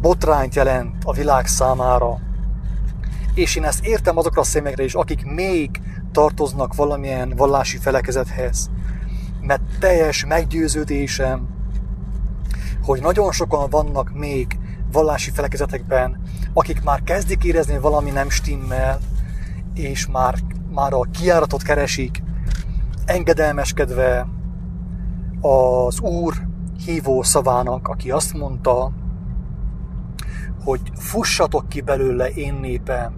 botrányt 0.00 0.54
jelent 0.54 1.04
a 1.04 1.12
világ 1.12 1.46
számára. 1.46 2.18
És 3.34 3.56
én 3.56 3.64
ezt 3.64 3.84
értem 3.84 4.16
azokra 4.16 4.40
a 4.40 4.44
szemekre 4.44 4.84
is, 4.84 4.94
akik 4.94 5.24
még 5.24 5.80
tartoznak 6.12 6.74
valamilyen 6.74 7.32
vallási 7.36 7.76
felekezethez. 7.76 8.70
Mert 9.40 9.62
teljes 9.78 10.24
meggyőződésem, 10.24 11.48
hogy 12.82 13.00
nagyon 13.00 13.32
sokan 13.32 13.70
vannak 13.70 14.12
még 14.12 14.58
vallási 14.92 15.30
felekezetekben, 15.30 16.20
akik 16.52 16.82
már 16.82 17.02
kezdik 17.02 17.44
érezni, 17.44 17.78
valami 17.78 18.10
nem 18.10 18.30
stimmel, 18.30 18.98
és 19.74 20.06
már, 20.06 20.34
már 20.72 20.92
a 20.92 21.00
kiáratot 21.00 21.62
keresik, 21.62 22.22
engedelmeskedve 23.10 24.26
az 25.40 26.00
Úr 26.00 26.34
hívó 26.84 27.22
szavának, 27.22 27.88
aki 27.88 28.10
azt 28.10 28.34
mondta, 28.34 28.92
hogy 30.64 30.80
fussatok 30.94 31.68
ki 31.68 31.80
belőle 31.80 32.28
én 32.28 32.54
népem, 32.54 33.12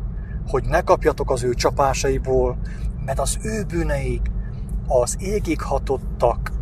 hogy 0.46 0.64
ne 0.64 0.80
kapjatok 0.80 1.30
az 1.30 1.42
ő 1.42 1.54
csapásaiból, 1.54 2.58
mert 3.04 3.18
az 3.18 3.38
ő 3.42 3.64
bűneik 3.64 4.30
az 4.86 5.16
égig 5.18 5.60
hatottak. 5.60 6.52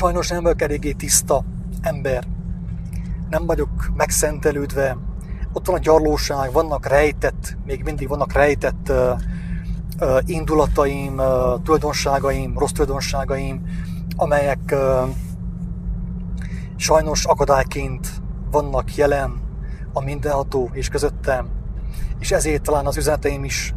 Sajnos 0.00 0.28
nem 0.28 0.42
vagyok 0.42 0.62
eléggé 0.62 0.92
tiszta 0.92 1.44
ember. 1.80 2.26
Nem 3.30 3.46
vagyok 3.46 3.90
megszentelődve, 3.96 4.96
ott 5.52 5.66
van 5.66 5.76
a 5.76 5.78
gyarlóság, 5.78 6.52
vannak 6.52 6.86
rejtett, 6.86 7.56
még 7.64 7.82
mindig 7.82 8.08
vannak 8.08 8.32
rejtett 8.32 8.88
uh, 8.88 8.96
uh, 10.00 10.18
indulataim, 10.26 11.18
uh, 11.18 11.62
tulajdonságaim, 11.62 12.58
rossz 12.58 12.70
tulajdonságaim, 12.70 13.62
amelyek 14.16 14.58
uh, 14.72 15.08
sajnos 16.76 17.24
akadályként 17.24 18.08
vannak 18.50 18.94
jelen 18.94 19.42
a 19.92 20.00
mindenható 20.00 20.70
és 20.72 20.88
közöttem, 20.88 21.48
és 22.18 22.30
ezért 22.30 22.62
talán 22.62 22.86
az 22.86 22.96
üzeneteim 22.96 23.44
is 23.44 23.74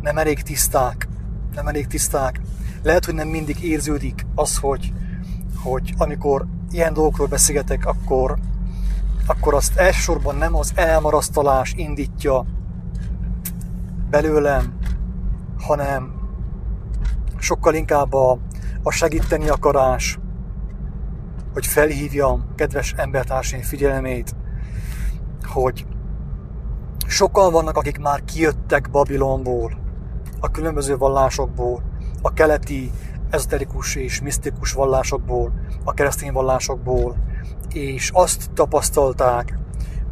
nem 0.00 0.18
elég 0.18 0.42
tiszták, 0.42 1.08
nem 1.54 1.66
elég 1.66 1.86
tiszták. 1.86 2.40
Lehet, 2.82 3.04
hogy 3.04 3.14
nem 3.14 3.28
mindig 3.28 3.64
érződik 3.64 4.26
az, 4.34 4.58
hogy, 4.58 4.92
hogy 5.62 5.94
amikor 5.98 6.46
ilyen 6.70 6.92
dolgokról 6.92 7.26
beszélgetek, 7.26 7.86
akkor 7.86 8.38
akkor 9.26 9.54
azt 9.54 9.76
elsősorban 9.76 10.36
nem 10.36 10.54
az 10.54 10.72
elmarasztalás 10.74 11.72
indítja, 11.76 12.44
belőlem, 14.10 14.78
hanem 15.58 16.14
sokkal 17.38 17.74
inkább 17.74 18.12
a, 18.12 18.38
a 18.82 18.90
segíteni 18.90 19.48
akarás, 19.48 20.18
hogy 21.52 21.66
felhívjam 21.66 22.44
kedves 22.54 22.94
embertársaim 22.96 23.62
figyelmét, 23.62 24.36
hogy 25.42 25.86
sokan 27.06 27.52
vannak, 27.52 27.76
akik 27.76 27.98
már 27.98 28.24
kijöttek 28.24 28.90
Babilonból, 28.90 29.78
a 30.40 30.50
különböző 30.50 30.96
vallásokból, 30.96 31.82
a 32.22 32.32
keleti 32.32 32.90
ezoterikus 33.32 33.94
és 33.94 34.20
misztikus 34.20 34.72
vallásokból, 34.72 35.52
a 35.84 35.94
keresztény 35.94 36.32
vallásokból, 36.32 37.16
és 37.72 38.10
azt 38.12 38.50
tapasztalták, 38.54 39.58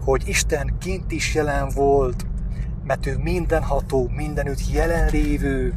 hogy 0.04 0.28
Isten 0.28 0.78
kint 0.78 1.12
is 1.12 1.35
jelen 1.35 1.68
volt, 1.74 2.26
mert 2.85 3.06
ő 3.06 3.16
mindenható, 3.22 4.11
mindenütt 4.16 4.72
jelenlévő, 4.72 5.74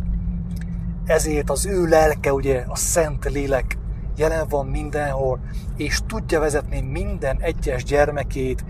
ezért 1.06 1.50
az 1.50 1.66
ő 1.66 1.86
lelke, 1.86 2.34
ugye 2.34 2.64
a 2.68 2.76
Szent 2.76 3.26
Lélek 3.26 3.78
jelen 4.16 4.48
van 4.48 4.66
mindenhol, 4.66 5.40
és 5.78 6.00
tudja 6.08 6.40
vezetni 6.40 6.82
minden 6.82 7.38
egyes 7.42 7.84
gyermekét, 7.84 8.66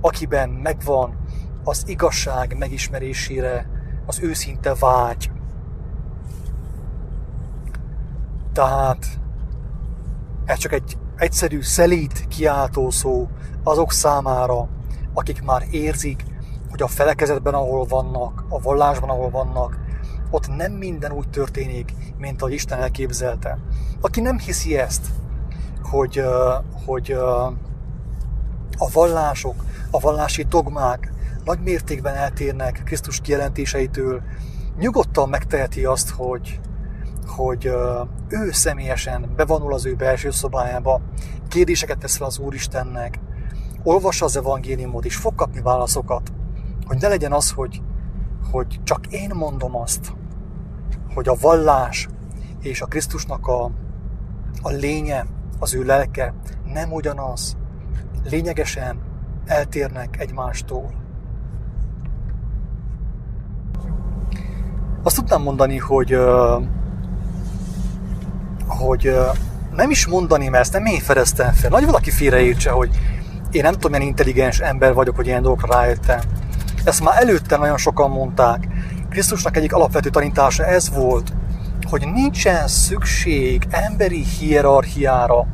akiben 0.00 0.48
megvan 0.48 1.16
az 1.64 1.82
igazság 1.86 2.56
megismerésére 2.58 3.68
az 4.06 4.20
őszinte 4.22 4.74
vágy. 4.74 5.30
Tehát 8.58 9.06
ez 10.44 10.58
csak 10.58 10.72
egy 10.72 10.98
egyszerű, 11.16 11.62
szelít 11.62 12.26
kiáltó 12.28 12.90
szó 12.90 13.28
azok 13.62 13.92
számára, 13.92 14.68
akik 15.14 15.42
már 15.42 15.66
érzik, 15.70 16.24
hogy 16.70 16.82
a 16.82 16.86
felekezetben, 16.86 17.54
ahol 17.54 17.84
vannak, 17.84 18.44
a 18.48 18.60
vallásban, 18.60 19.08
ahol 19.10 19.30
vannak, 19.30 19.78
ott 20.30 20.56
nem 20.56 20.72
minden 20.72 21.12
úgy 21.12 21.28
történik, 21.28 21.94
mint 22.16 22.40
ahogy 22.40 22.52
Isten 22.52 22.78
elképzelte. 22.78 23.58
Aki 24.00 24.20
nem 24.20 24.38
hiszi 24.38 24.78
ezt, 24.78 25.06
hogy, 25.82 26.22
hogy 26.86 27.12
a 28.78 28.90
vallások, 28.92 29.64
a 29.90 29.98
vallási 29.98 30.42
dogmák 30.42 31.12
nagy 31.44 31.60
mértékben 31.60 32.14
eltérnek 32.14 32.82
Krisztus 32.84 33.20
kijelentéseitől, 33.20 34.22
nyugodtan 34.78 35.28
megteheti 35.28 35.84
azt, 35.84 36.10
hogy, 36.10 36.60
hogy 37.28 37.64
ő 38.28 38.50
személyesen 38.50 39.32
bevonul 39.36 39.72
az 39.72 39.86
ő 39.86 39.94
belső 39.94 40.30
szobájába, 40.30 41.00
kérdéseket 41.48 41.98
tesz 41.98 42.16
fel 42.16 42.26
az 42.26 42.38
Úristennek, 42.38 43.20
olvassa 43.82 44.24
az 44.24 44.36
evangéliumot, 44.36 45.04
és 45.04 45.16
fog 45.16 45.34
kapni 45.34 45.60
válaszokat, 45.60 46.32
hogy 46.86 47.00
ne 47.00 47.08
legyen 47.08 47.32
az, 47.32 47.50
hogy, 47.50 47.82
hogy 48.50 48.80
csak 48.82 49.06
én 49.06 49.30
mondom 49.34 49.76
azt, 49.76 50.12
hogy 51.14 51.28
a 51.28 51.36
vallás 51.40 52.08
és 52.60 52.80
a 52.80 52.86
Krisztusnak 52.86 53.46
a, 53.46 53.64
a 54.62 54.70
lénye, 54.70 55.26
az 55.58 55.74
ő 55.74 55.84
lelke 55.84 56.34
nem 56.64 56.92
ugyanaz. 56.92 57.56
Lényegesen 58.24 59.00
eltérnek 59.46 60.20
egymástól. 60.20 60.90
Azt 65.02 65.16
tudnám 65.16 65.42
mondani, 65.42 65.78
hogy, 65.78 66.18
hogy 68.68 69.16
nem 69.74 69.90
is 69.90 70.06
mondani, 70.06 70.48
mert 70.48 70.62
ezt 70.62 70.72
nem 70.72 70.84
én 70.84 71.00
fedeztem 71.00 71.52
fel. 71.52 71.70
Nagy 71.70 71.84
valaki 71.84 72.10
félreértse, 72.10 72.70
hogy 72.70 72.90
én 73.50 73.62
nem 73.62 73.72
tudom, 73.72 73.90
milyen 73.90 74.06
intelligens 74.06 74.58
ember 74.58 74.94
vagyok, 74.94 75.16
hogy 75.16 75.26
ilyen 75.26 75.42
dolgokra 75.42 75.74
rájöttem. 75.74 76.20
Ezt 76.84 77.02
már 77.04 77.22
előtte 77.22 77.56
nagyon 77.56 77.76
sokan 77.76 78.10
mondták. 78.10 78.68
Krisztusnak 79.10 79.56
egyik 79.56 79.72
alapvető 79.72 80.08
tanítása 80.10 80.64
ez 80.66 80.90
volt, 80.90 81.32
hogy 81.90 82.08
nincsen 82.12 82.68
szükség 82.68 83.66
emberi 83.70 84.24
hierarchiára. 84.24 85.46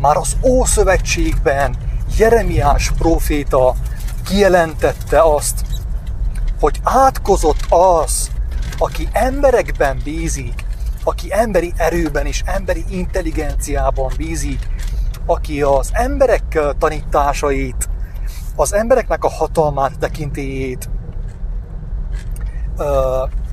Már 0.00 0.16
az 0.16 0.36
Ószövetségben 0.42 1.76
Jeremiás 2.18 2.90
proféta 2.98 3.74
kijelentette 4.24 5.20
azt, 5.20 5.64
hogy 6.60 6.80
átkozott 6.82 7.66
az, 7.68 8.30
aki 8.78 9.08
emberekben 9.12 10.00
bízik, 10.04 10.65
aki 11.06 11.32
emberi 11.32 11.72
erőben 11.76 12.26
és 12.26 12.42
emberi 12.44 12.84
intelligenciában 12.88 14.12
bízik, 14.16 14.66
aki 15.26 15.62
az 15.62 15.90
emberek 15.92 16.60
tanításait, 16.78 17.88
az 18.56 18.74
embereknek 18.74 19.24
a 19.24 19.28
hatalmát, 19.28 19.98
tekintélyét 19.98 20.88
uh, 22.78 22.86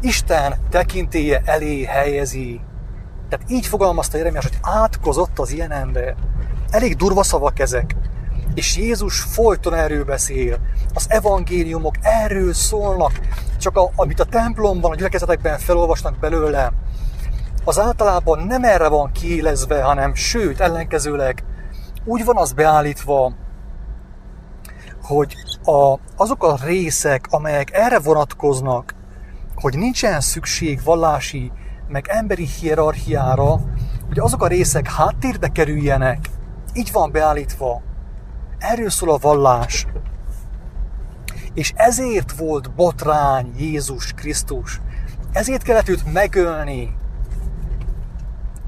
Isten 0.01 0.55
tekintélye 0.69 1.41
elé 1.45 1.83
helyezi. 1.83 2.61
Tehát 3.29 3.51
így 3.51 3.65
fogalmazta 3.65 4.17
Jeremiás, 4.17 4.43
hogy 4.43 4.57
átkozott 4.61 5.39
az 5.39 5.51
ilyen 5.51 5.71
ember. 5.71 6.15
Elég 6.69 6.95
durva 6.95 7.23
szavak 7.23 7.59
ezek. 7.59 7.95
És 8.53 8.77
Jézus 8.77 9.19
folyton 9.21 9.73
erről 9.73 10.05
beszél. 10.05 10.57
Az 10.93 11.05
evangéliumok 11.09 11.95
erről 12.01 12.53
szólnak. 12.53 13.19
Csak 13.57 13.77
a, 13.77 13.91
amit 13.95 14.19
a 14.19 14.25
templomban, 14.25 14.91
a 14.91 14.95
gyülekezetekben 14.95 15.59
felolvasnak 15.59 16.19
belőle, 16.19 16.71
az 17.63 17.79
általában 17.79 18.39
nem 18.39 18.63
erre 18.63 18.87
van 18.87 19.11
kiélezve, 19.11 19.83
hanem 19.83 20.13
sőt, 20.13 20.59
ellenkezőleg 20.59 21.43
úgy 22.05 22.25
van 22.25 22.37
az 22.37 22.51
beállítva, 22.51 23.33
hogy 25.01 25.35
a, 25.63 25.99
azok 26.15 26.43
a 26.43 26.57
részek, 26.63 27.27
amelyek 27.29 27.73
erre 27.73 27.99
vonatkoznak, 27.99 28.95
hogy 29.55 29.77
nincsen 29.77 30.21
szükség 30.21 30.83
vallási, 30.83 31.51
meg 31.87 32.05
emberi 32.07 32.45
hierarchiára, 32.45 33.59
hogy 34.07 34.19
azok 34.19 34.43
a 34.43 34.47
részek 34.47 34.91
háttérbe 34.91 35.47
kerüljenek. 35.47 36.29
Így 36.73 36.91
van 36.91 37.11
beállítva. 37.11 37.81
Erről 38.57 38.89
szól 38.89 39.09
a 39.09 39.17
vallás. 39.17 39.87
És 41.53 41.73
ezért 41.75 42.31
volt 42.31 42.75
botrány 42.75 43.53
Jézus 43.57 44.13
Krisztus. 44.13 44.81
Ezért 45.31 45.63
kellett 45.63 45.89
őt 45.89 46.13
megölni. 46.13 46.95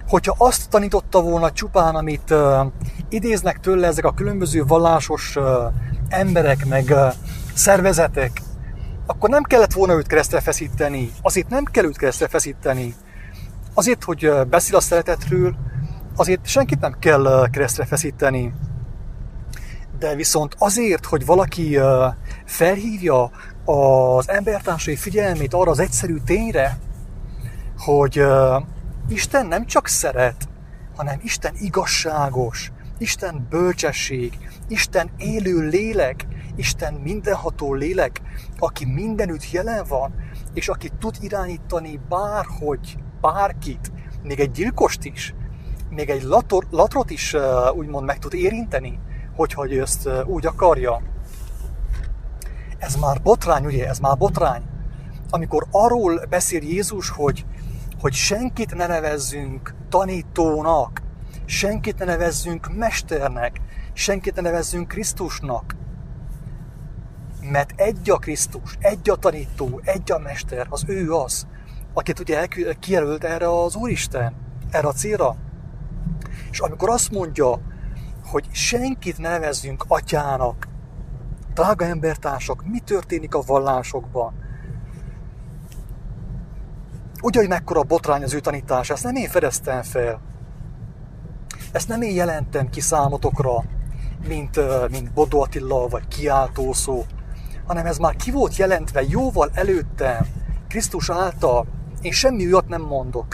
Hogyha 0.08 0.36
azt 0.38 0.70
tanította 0.70 1.22
volna 1.22 1.52
csupán, 1.52 1.96
amit 1.96 2.32
uh, 2.32 2.66
idéznek 3.10 3.60
tőle 3.60 3.88
ezek 3.88 4.06
a 4.06 4.14
különböző 4.14 4.64
vallásos 4.64 5.36
uh, 5.36 5.46
emberek, 6.10 6.66
meg 6.66 6.86
uh, 6.90 7.14
szervezetek, 7.54 8.42
akkor 9.06 9.30
nem 9.30 9.44
kellett 9.44 9.74
volna 9.74 9.94
őt 9.94 10.08
keresztre 10.08 10.40
feszíteni. 10.40 11.12
Azért 11.22 11.50
nem 11.50 11.64
kell 11.64 11.84
őt 11.84 11.98
keresztre 11.98 12.28
feszíteni. 12.28 12.96
Azért, 13.74 14.04
hogy 14.04 14.32
beszél 14.50 14.76
a 14.76 14.80
szeretetről, 14.80 15.56
azért 16.16 16.46
senkit 16.46 16.80
nem 16.80 16.96
kell 17.00 17.48
keresztre 17.52 17.86
feszíteni. 17.86 18.54
De 20.00 20.16
viszont 20.16 20.56
azért, 20.58 21.06
hogy 21.06 21.26
valaki 21.26 21.80
felhívja 22.46 23.32
az 23.66 24.30
embertársai 24.30 24.96
figyelmét 24.96 25.54
arra 25.54 25.72
az 25.72 25.80
egyszerű 25.80 26.18
tényre, 26.26 26.78
hogy 27.78 28.24
Isten 29.08 29.46
nem 29.46 29.66
csak 29.66 29.88
szeret, 29.88 30.48
hanem 30.96 31.20
Isten 31.24 31.54
igazságos, 31.60 32.72
Isten 32.98 33.48
bölcsesség, 33.50 34.38
Isten 34.68 35.10
élő 35.18 35.68
lélek, 35.68 36.28
Isten 36.56 36.94
mindenható 36.94 37.74
lélek, 37.74 38.22
aki 38.58 38.86
mindenütt 38.86 39.52
jelen 39.52 39.86
van, 39.88 40.14
és 40.54 40.68
aki 40.70 40.90
tud 41.00 41.16
irányítani 41.20 42.00
bárhogy, 42.10 42.98
bárkit, 43.22 43.92
még 44.24 44.40
egy 44.40 44.52
gyilkost 44.52 45.04
is, 45.04 45.34
még 45.90 46.10
egy 46.10 46.24
lator, 46.24 46.68
latrot 46.70 47.10
is 47.10 47.36
úgymond 47.76 48.06
meg 48.06 48.20
tud 48.20 48.34
érinteni, 48.34 49.00
hogyha 49.36 49.72
ő 49.72 49.82
ezt 49.82 50.10
úgy 50.26 50.46
akarja. 50.46 51.02
Ez 52.78 52.96
már 52.96 53.22
botrány, 53.22 53.66
ugye? 53.66 53.88
Ez 53.88 54.00
már 54.00 54.18
botrány. 54.18 54.64
Amikor 55.30 55.68
arról 55.72 56.26
beszél 56.30 56.62
Jézus, 56.64 57.10
hogy, 57.10 57.46
hogy 58.06 58.14
senkit 58.14 58.76
ne 58.76 58.88
nevezzünk 58.88 59.76
tanítónak, 59.90 61.02
senkit 61.46 61.98
ne 61.98 62.06
nevezzünk 62.06 62.76
mesternek, 62.76 63.62
senkit 63.94 64.36
ne 64.36 64.42
nevezzünk 64.42 64.88
Krisztusnak, 64.88 65.76
mert 67.42 67.74
egy 67.76 68.10
a 68.10 68.18
Krisztus, 68.18 68.78
egy 68.80 69.10
a 69.10 69.16
tanító, 69.16 69.82
egy 69.84 70.12
a 70.12 70.20
mester, 70.20 70.68
az 70.70 70.84
ő 70.88 71.14
az, 71.14 71.48
akit 71.94 72.20
ugye 72.20 72.48
kijelölt 72.80 73.24
erre 73.24 73.62
az 73.64 73.76
Úristen, 73.76 74.36
erre 74.72 74.88
a 74.88 74.94
célra. 74.94 75.36
És 76.52 76.60
amikor 76.60 76.90
azt 76.90 77.12
mondja, 77.12 77.62
hogy 78.26 78.48
senkit 78.52 79.18
ne 79.18 79.30
nevezzünk 79.30 79.86
atyának, 79.88 80.68
drága 81.54 81.86
embertársak, 81.86 82.66
mi 82.66 82.80
történik 82.80 83.36
a 83.36 83.42
vallásokban? 83.46 84.45
Ugye, 87.26 87.40
hogy 87.40 87.50
mekkora 87.50 87.84
botrány 87.84 88.24
az 88.24 88.34
ő 88.34 88.40
tanítása, 88.40 88.94
ezt 88.94 89.04
nem 89.04 89.16
én 89.16 89.30
fedeztem 89.30 89.82
fel. 89.82 90.22
Ezt 91.72 91.88
nem 91.88 92.02
én 92.02 92.16
jelentem 92.16 92.70
ki 92.70 92.82
számotokra, 92.82 93.64
mint, 94.28 94.60
mint 94.90 95.14
Bodó 95.14 95.42
Attila, 95.42 95.88
vagy 95.88 96.08
kiáltó 96.08 96.74
szó, 96.74 97.06
hanem 97.68 97.86
ez 97.86 97.98
már 97.98 98.16
ki 98.16 98.32
volt 98.32 98.56
jelentve 98.56 99.04
jóval 99.08 99.50
előtte 99.54 100.26
Krisztus 100.68 101.10
által 101.10 101.68
én 102.02 102.12
semmi 102.12 102.46
olyat 102.46 102.68
nem 102.68 102.82
mondok. 102.82 103.28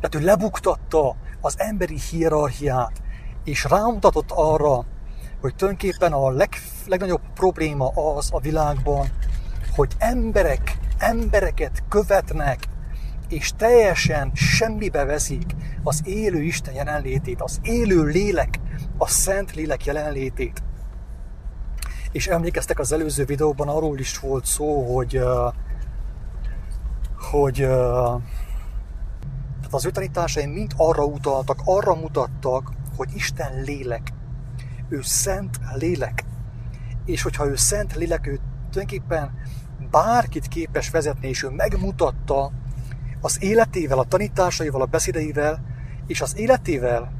Tehát 0.00 0.14
ő 0.14 0.20
lebuktatta 0.20 1.16
az 1.40 1.54
emberi 1.58 1.98
hierarchiát, 2.10 3.02
és 3.44 3.64
rámutatott 3.64 4.30
arra, 4.30 4.84
hogy 5.40 5.54
tulajdonképpen 5.54 6.12
a 6.12 6.30
leg, 6.30 6.48
legnagyobb 6.86 7.22
probléma 7.34 7.88
az 7.88 8.28
a 8.32 8.40
világban, 8.40 9.06
hogy 9.76 9.92
emberek, 9.98 10.84
embereket 10.98 11.82
követnek, 11.88 12.68
és 13.28 13.52
teljesen 13.56 14.30
semmibe 14.34 15.04
veszik 15.04 15.54
az 15.82 16.00
élő 16.04 16.42
Isten 16.42 16.74
jelenlétét, 16.74 17.42
az 17.42 17.58
élő 17.62 18.02
lélek, 18.02 18.60
a 18.98 19.08
szent 19.08 19.54
lélek 19.54 19.84
jelenlétét. 19.84 20.62
És 22.12 22.26
emlékeztek 22.26 22.78
az 22.78 22.92
előző 22.92 23.24
videóban 23.24 23.68
arról 23.68 23.98
is 23.98 24.18
volt 24.18 24.44
szó, 24.44 24.94
hogy, 24.94 25.20
hogy 27.30 27.56
tehát 29.66 29.80
az 29.80 29.86
ő 29.86 29.90
tanításaim 29.90 30.50
mind 30.50 30.72
arra 30.76 31.04
utaltak, 31.04 31.60
arra 31.64 31.94
mutattak, 31.94 32.72
hogy 32.96 33.08
Isten 33.14 33.62
lélek. 33.62 34.12
Ő 34.88 35.00
szent 35.02 35.58
lélek. 35.74 36.24
És 37.04 37.22
hogyha 37.22 37.46
ő 37.46 37.56
szent 37.56 37.94
lélek, 37.94 38.26
ő 38.26 38.40
tulajdonképpen 38.70 39.30
bárkit 40.04 40.48
képes 40.48 40.90
vezetni, 40.90 41.28
és 41.28 41.42
ő 41.42 41.48
megmutatta 41.48 42.50
az 43.20 43.42
életével, 43.42 43.98
a 43.98 44.04
tanításaival, 44.04 44.82
a 44.82 44.86
beszédeivel, 44.86 45.60
és 46.06 46.20
az 46.20 46.38
életével, 46.38 47.12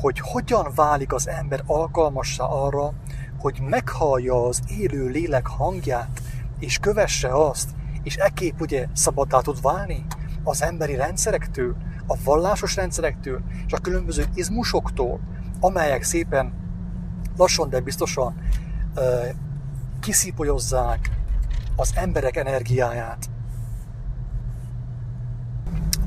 hogy 0.00 0.20
hogyan 0.20 0.72
válik 0.74 1.12
az 1.12 1.28
ember 1.28 1.62
alkalmassá 1.66 2.44
arra, 2.44 2.92
hogy 3.38 3.60
meghallja 3.60 4.46
az 4.46 4.60
élő 4.68 5.06
lélek 5.06 5.46
hangját, 5.46 6.20
és 6.58 6.78
kövesse 6.78 7.28
azt, 7.28 7.70
és 8.02 8.16
ekképp 8.16 8.60
ugye 8.60 8.86
szabadá 8.92 9.40
tud 9.40 9.60
válni 9.62 10.06
az 10.44 10.62
emberi 10.62 10.94
rendszerektől, 10.94 11.76
a 12.06 12.16
vallásos 12.24 12.76
rendszerektől, 12.76 13.40
és 13.66 13.72
a 13.72 13.80
különböző 13.80 14.24
izmusoktól, 14.34 15.20
amelyek 15.60 16.02
szépen 16.02 16.52
lassan, 17.36 17.68
de 17.68 17.80
biztosan 17.80 18.40
kiszipolyozzák 20.00 21.15
az 21.76 21.92
emberek 21.94 22.36
energiáját. 22.36 23.28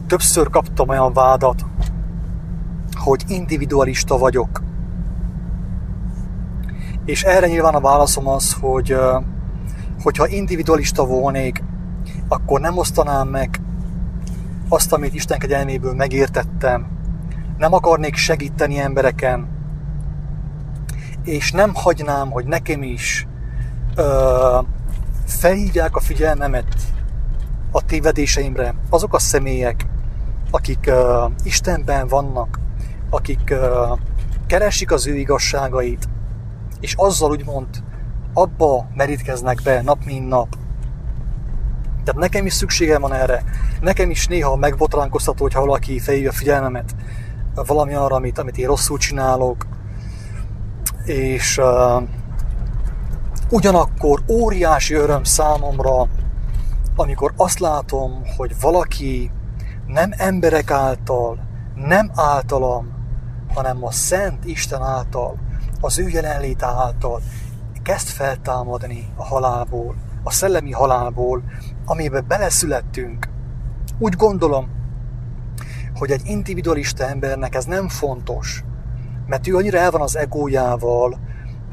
Többször 0.08 0.50
kaptam 0.50 0.90
olyan 0.90 1.14
vádat, 1.14 1.66
hogy 2.94 3.24
individualista 3.28 4.18
vagyok. 4.18 4.62
És 7.06 7.24
erre 7.24 7.48
nyilván 7.48 7.74
a 7.74 7.80
válaszom 7.80 8.28
az, 8.28 8.54
hogy 8.54 8.96
hogyha 10.04 10.28
individualista 10.28 11.06
volnék, 11.06 11.64
akkor 12.28 12.60
nem 12.60 12.78
osztanám 12.78 13.28
meg 13.28 13.62
azt, 14.70 14.94
amit 14.94 15.14
Isten 15.14 15.40
kegyelméből 15.40 15.94
megértettem. 15.94 16.88
Nem 17.58 17.74
akarnék 17.74 18.16
segíteni 18.16 18.80
embereken, 18.80 19.48
és 21.24 21.52
nem 21.52 21.72
hagynám, 21.74 22.32
hogy 22.32 22.46
nekem 22.46 22.84
is 22.84 23.28
felhívják 25.30 25.96
a 25.96 26.00
figyelmemet 26.00 26.76
a 27.72 27.86
tévedéseimre 27.86 28.76
azok 28.90 29.14
a 29.14 29.20
személyek, 29.20 29.86
akik 30.52 30.86
uh, 30.88 31.32
Istenben 31.44 32.08
vannak, 32.08 32.60
akik 33.10 33.52
uh, 33.52 34.00
keresik 34.48 34.92
az 34.92 35.08
ő 35.08 35.16
igazságait, 35.16 36.10
és 36.80 36.94
azzal 36.98 37.32
úgymond 37.32 37.68
abba 38.34 38.88
merítkeznek 38.94 39.62
be 39.64 39.82
nap 39.82 40.06
mint 40.06 40.28
nap. 40.28 40.48
Tehát 42.04 42.22
nekem 42.22 42.46
is 42.46 42.54
szükségem 42.54 43.02
van 43.02 43.14
erre. 43.14 43.44
Nekem 43.82 44.10
is 44.10 44.28
néha 44.28 44.56
megbotránkoztató, 44.56 45.44
hogyha 45.44 45.66
valaki 45.66 46.00
felhívja 46.00 46.30
a 46.30 46.34
figyelmemet 46.34 46.96
valami 47.56 47.94
arra, 47.94 48.16
amit, 48.16 48.38
amit 48.38 48.58
én 48.58 48.68
rosszul 48.68 48.98
csinálok. 48.98 49.68
És 51.06 51.58
uh, 51.58 52.04
ugyanakkor 53.50 54.24
óriási 54.28 54.94
öröm 54.94 55.24
számomra, 55.24 56.08
amikor 56.96 57.34
azt 57.38 57.60
látom, 57.60 58.22
hogy 58.38 58.60
valaki 58.62 59.32
nem 59.88 60.12
emberek 60.18 60.72
által, 60.72 61.40
nem 61.76 62.12
általam, 62.16 62.94
hanem 63.54 63.84
a 63.84 63.92
Szent 63.92 64.46
Isten 64.46 64.82
által, 64.82 65.36
az 65.82 66.00
ő 66.00 66.10
jelenléte 66.10 66.66
által 66.66 67.22
kezd 67.84 68.08
feltámadni 68.08 69.14
a 69.16 69.26
halálból, 69.26 69.96
a 70.24 70.32
szellemi 70.32 70.72
halálból, 70.72 71.44
amiben 71.86 72.26
beleszülettünk. 72.28 73.30
Úgy 74.00 74.16
gondolom, 74.16 74.70
hogy 75.96 76.12
egy 76.12 76.22
individualista 76.26 77.08
embernek 77.08 77.56
ez 77.56 77.66
nem 77.66 77.88
fontos, 77.88 78.64
mert 79.28 79.48
ő 79.48 79.56
annyira 79.56 79.78
el 79.78 79.92
van 79.92 80.02
az 80.02 80.16
egójával, 80.18 81.20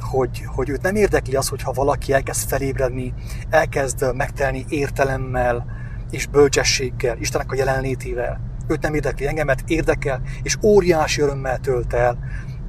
hogy, 0.01 0.45
hogy 0.47 0.69
őt 0.69 0.83
nem 0.83 0.95
érdekli 0.95 1.35
az, 1.35 1.49
hogyha 1.49 1.73
valaki 1.73 2.13
elkezd 2.13 2.49
felébredni, 2.49 3.15
elkezd 3.51 4.15
megtelni 4.15 4.65
értelemmel, 4.69 5.67
és 6.11 6.27
bölcsességgel, 6.27 7.19
Istennek 7.19 7.53
a 7.53 7.57
jelenlétével. 7.57 8.41
Őt 8.69 8.83
nem 8.83 8.95
érdekli 8.95 9.27
engemet, 9.27 9.63
érdekel, 9.67 10.23
és 10.43 10.57
óriási 10.63 11.21
örömmel 11.21 11.59
tölt 11.59 11.93
el. 11.93 12.19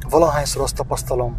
Valahányszor 0.09 0.61
azt 0.61 0.75
tapasztalom, 0.75 1.37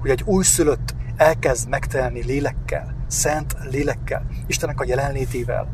hogy 0.00 0.10
egy 0.10 0.22
újszülött 0.24 0.94
elkezd 1.16 1.68
megtelni 1.68 2.24
lélekkel, 2.24 2.94
szent 3.06 3.56
lélekkel, 3.70 4.26
Istennek 4.46 4.80
a 4.80 4.84
jelenlétével. 4.86 5.68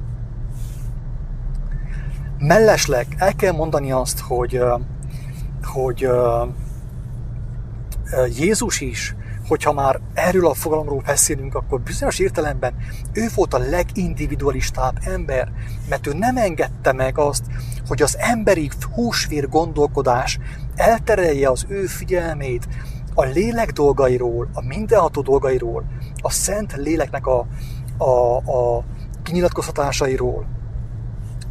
Mellesleg 2.39 3.07
el 3.17 3.35
kell 3.35 3.53
mondani 3.53 3.93
azt, 3.93 4.21
hogy, 4.21 4.61
hogy 5.63 6.09
Jézus 8.39 8.81
is 8.81 9.15
hogyha 9.51 9.73
már 9.73 10.01
erről 10.15 10.47
a 10.47 10.55
fogalomról 10.55 11.03
beszélünk, 11.07 11.55
akkor 11.55 11.81
bizonyos 11.81 12.19
értelemben 12.19 12.75
ő 13.13 13.27
volt 13.35 13.55
a 13.55 13.59
legindividualistább 13.59 14.99
ember, 15.05 15.53
mert 15.89 16.07
ő 16.07 16.13
nem 16.13 16.37
engedte 16.37 16.93
meg 16.93 17.19
azt, 17.19 17.45
hogy 17.89 18.03
az 18.03 18.17
emberi 18.19 18.71
húsvér 18.95 19.49
gondolkodás 19.49 20.39
elterelje 20.75 21.51
az 21.51 21.65
ő 21.69 21.87
figyelmét 21.87 22.69
a 23.15 23.25
lélek 23.25 23.71
dolgairól, 23.71 24.49
a 24.53 24.65
mindenható 24.67 25.23
dolgairól, 25.23 25.85
a 26.17 26.31
szent 26.31 26.73
léleknek 26.77 27.27
a, 27.27 27.47
a, 27.99 28.37
a 28.37 28.85
kinyilatkoztatásairól. 29.23 30.47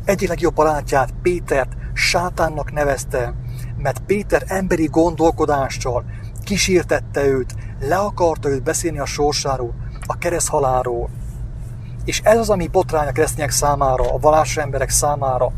Egyik 0.06 0.28
legjobb 0.28 0.54
barátját, 0.54 1.14
Pétert, 1.22 1.72
sátánnak 1.94 2.72
nevezte, 2.72 3.34
mert 3.78 4.00
Péter 4.00 4.44
emberi 4.48 4.86
gondolkodással 4.86 6.06
kísértette 6.44 7.26
őt, 7.26 7.54
le 7.80 7.98
akarta 7.98 8.50
őt 8.50 8.64
beszélni 8.64 9.00
a 9.00 9.06
sorsáról, 9.06 9.74
a 10.06 10.18
kereszt 10.18 10.50
haláról. 10.50 11.10
És 12.06 12.22
ez 12.24 12.38
az, 12.38 12.50
ami 12.50 12.68
botrány 12.68 13.08
a 13.08 13.12
keresztények 13.12 13.50
számára, 13.50 14.14
a 14.14 14.20
vallásos 14.20 14.58
emberek 14.58 14.90
számára, 14.90 15.52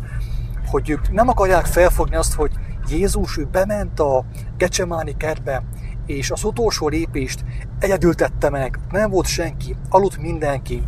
hogy 0.67 0.89
ők 0.89 1.12
nem 1.12 1.27
akarják 1.27 1.65
felfogni 1.65 2.15
azt, 2.15 2.34
hogy 2.34 2.51
Jézus 2.89 3.38
ő 3.38 3.47
bement 3.51 3.99
a 3.99 4.25
Gecsemáni 4.57 5.17
kertbe, 5.17 5.63
és 6.05 6.31
az 6.31 6.43
utolsó 6.43 6.88
lépést 6.88 7.45
egyedül 7.79 8.15
tette 8.15 8.49
meg, 8.49 8.79
nem 8.89 9.10
volt 9.10 9.25
senki, 9.25 9.75
aludt 9.89 10.17
mindenki. 10.17 10.84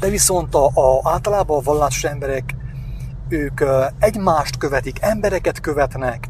De 0.00 0.08
viszont 0.08 0.54
a, 0.54 0.66
a, 0.66 1.00
általában 1.10 1.58
a 1.58 1.62
vallásos 1.62 2.04
emberek, 2.04 2.54
ők 3.28 3.64
egymást 3.98 4.56
követik, 4.56 4.96
embereket 5.00 5.60
követnek, 5.60 6.26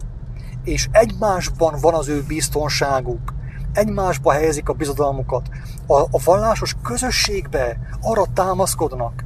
és 0.65 0.89
egymásban 0.93 1.75
van 1.81 1.95
az 1.95 2.09
ő 2.09 2.23
biztonságuk 2.27 3.35
egymásba 3.73 4.33
helyezik 4.33 4.69
a 4.69 4.73
bizodalmukat. 4.73 5.49
A, 5.87 6.01
a 6.01 6.21
vallásos 6.25 6.77
közösségbe 6.83 7.79
arra 8.01 8.25
támaszkodnak. 8.35 9.25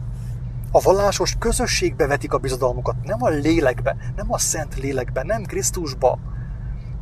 A 0.70 0.80
vallásos 0.80 1.37
közösségbe 1.38 2.07
vetik 2.07 2.33
a 2.33 2.38
bizodalmukat, 2.38 2.96
nem 3.02 3.22
a 3.22 3.28
lélekbe, 3.28 3.96
nem 4.16 4.33
a 4.33 4.38
szent 4.38 4.76
lélekbe, 4.76 5.22
nem 5.22 5.42
Krisztusba. 5.42 6.18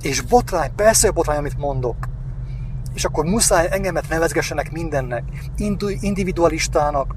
És 0.00 0.20
botrány, 0.20 0.74
persze 0.74 1.10
botrány, 1.10 1.38
amit 1.38 1.58
mondok. 1.58 1.96
És 2.94 3.04
akkor 3.04 3.24
muszáj 3.24 3.68
engemet 3.70 4.08
nevezgessenek 4.08 4.72
mindennek, 4.72 5.24
individualistának, 6.00 7.14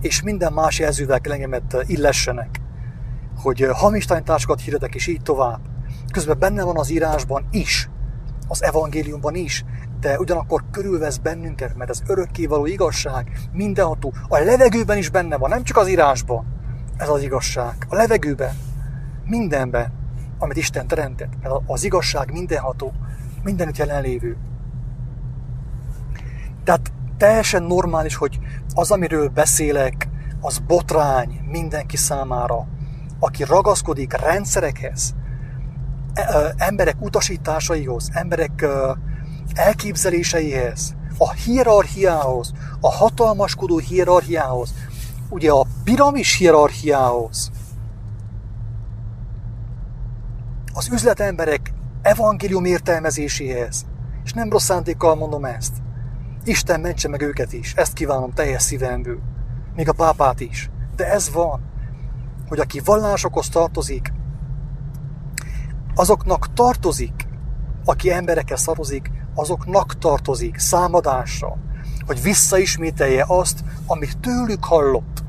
és 0.00 0.22
minden 0.22 0.52
más 0.52 0.78
jelzővel 0.78 1.20
kell 1.20 1.32
engemet 1.32 1.76
illessenek, 1.86 2.60
hogy 3.36 3.68
hamis 3.72 4.04
tanításokat 4.04 4.60
hirdetek, 4.60 4.94
és 4.94 5.06
így 5.06 5.22
tovább. 5.22 5.60
Közben 6.12 6.38
benne 6.38 6.64
van 6.64 6.78
az 6.78 6.90
írásban 6.90 7.46
is, 7.50 7.88
az 8.48 8.62
evangéliumban 8.62 9.34
is, 9.34 9.64
de 10.00 10.18
ugyanakkor 10.18 10.64
körülvesz 10.70 11.16
bennünket, 11.16 11.76
mert 11.76 11.90
az 11.90 12.02
örökkévaló 12.06 12.66
igazság 12.66 13.40
mindenható. 13.52 14.12
A 14.28 14.38
levegőben 14.38 14.98
is 14.98 15.08
benne 15.08 15.36
van, 15.36 15.48
nem 15.48 15.62
csak 15.62 15.76
az 15.76 15.88
írásban. 15.88 16.46
Ez 16.96 17.08
az 17.08 17.22
igazság. 17.22 17.74
A 17.88 17.94
levegőben, 17.94 18.54
mindenben, 19.24 19.92
amit 20.38 20.56
Isten 20.56 20.86
teremtett. 20.86 21.32
Mert 21.42 21.54
az 21.66 21.84
igazság 21.84 22.32
mindenható, 22.32 22.92
mindenütt 23.42 23.76
jelenlévő. 23.76 24.36
Tehát 26.64 26.92
teljesen 27.16 27.62
normális, 27.62 28.16
hogy 28.16 28.38
az, 28.74 28.90
amiről 28.90 29.28
beszélek, 29.28 30.08
az 30.40 30.58
botrány 30.58 31.40
mindenki 31.50 31.96
számára, 31.96 32.66
aki 33.18 33.44
ragaszkodik 33.44 34.12
rendszerekhez, 34.12 35.14
emberek 36.56 36.96
utasításaihoz, 37.00 38.08
emberek 38.12 38.66
elképzeléseihez, 39.54 40.94
a 41.18 41.32
hierarchiához, 41.32 42.52
a 42.80 42.92
hatalmaskodó 42.92 43.78
hierarchiához, 43.78 44.74
ugye 45.28 45.50
a 45.50 45.66
piramis 45.84 46.36
hierarchiához, 46.36 47.50
az 50.72 50.88
üzletemberek 50.92 51.72
evangélium 52.02 52.64
értelmezéséhez, 52.64 53.86
és 54.24 54.32
nem 54.32 54.50
rossz 54.50 54.64
szándékkal 54.64 55.14
mondom 55.14 55.44
ezt. 55.44 55.72
Isten 56.44 56.80
mentse 56.80 57.08
meg 57.08 57.20
őket 57.20 57.52
is, 57.52 57.74
ezt 57.74 57.92
kívánom 57.92 58.32
teljes 58.32 58.62
szívemből, 58.62 59.18
még 59.74 59.88
a 59.88 59.92
pápát 59.92 60.40
is. 60.40 60.70
De 60.96 61.12
ez 61.12 61.32
van, 61.32 61.60
hogy 62.48 62.58
aki 62.58 62.80
vallásokhoz 62.84 63.48
tartozik, 63.48 64.12
azoknak 65.94 66.52
tartozik, 66.52 67.28
aki 67.84 68.12
emberekkel 68.12 68.56
szarozik, 68.56 69.10
azoknak 69.34 69.98
tartozik 69.98 70.58
számadásra, 70.58 71.56
hogy 72.06 72.22
visszaismételje 72.22 73.24
azt, 73.26 73.64
amit 73.86 74.18
tőlük 74.18 74.64
hallott. 74.64 75.22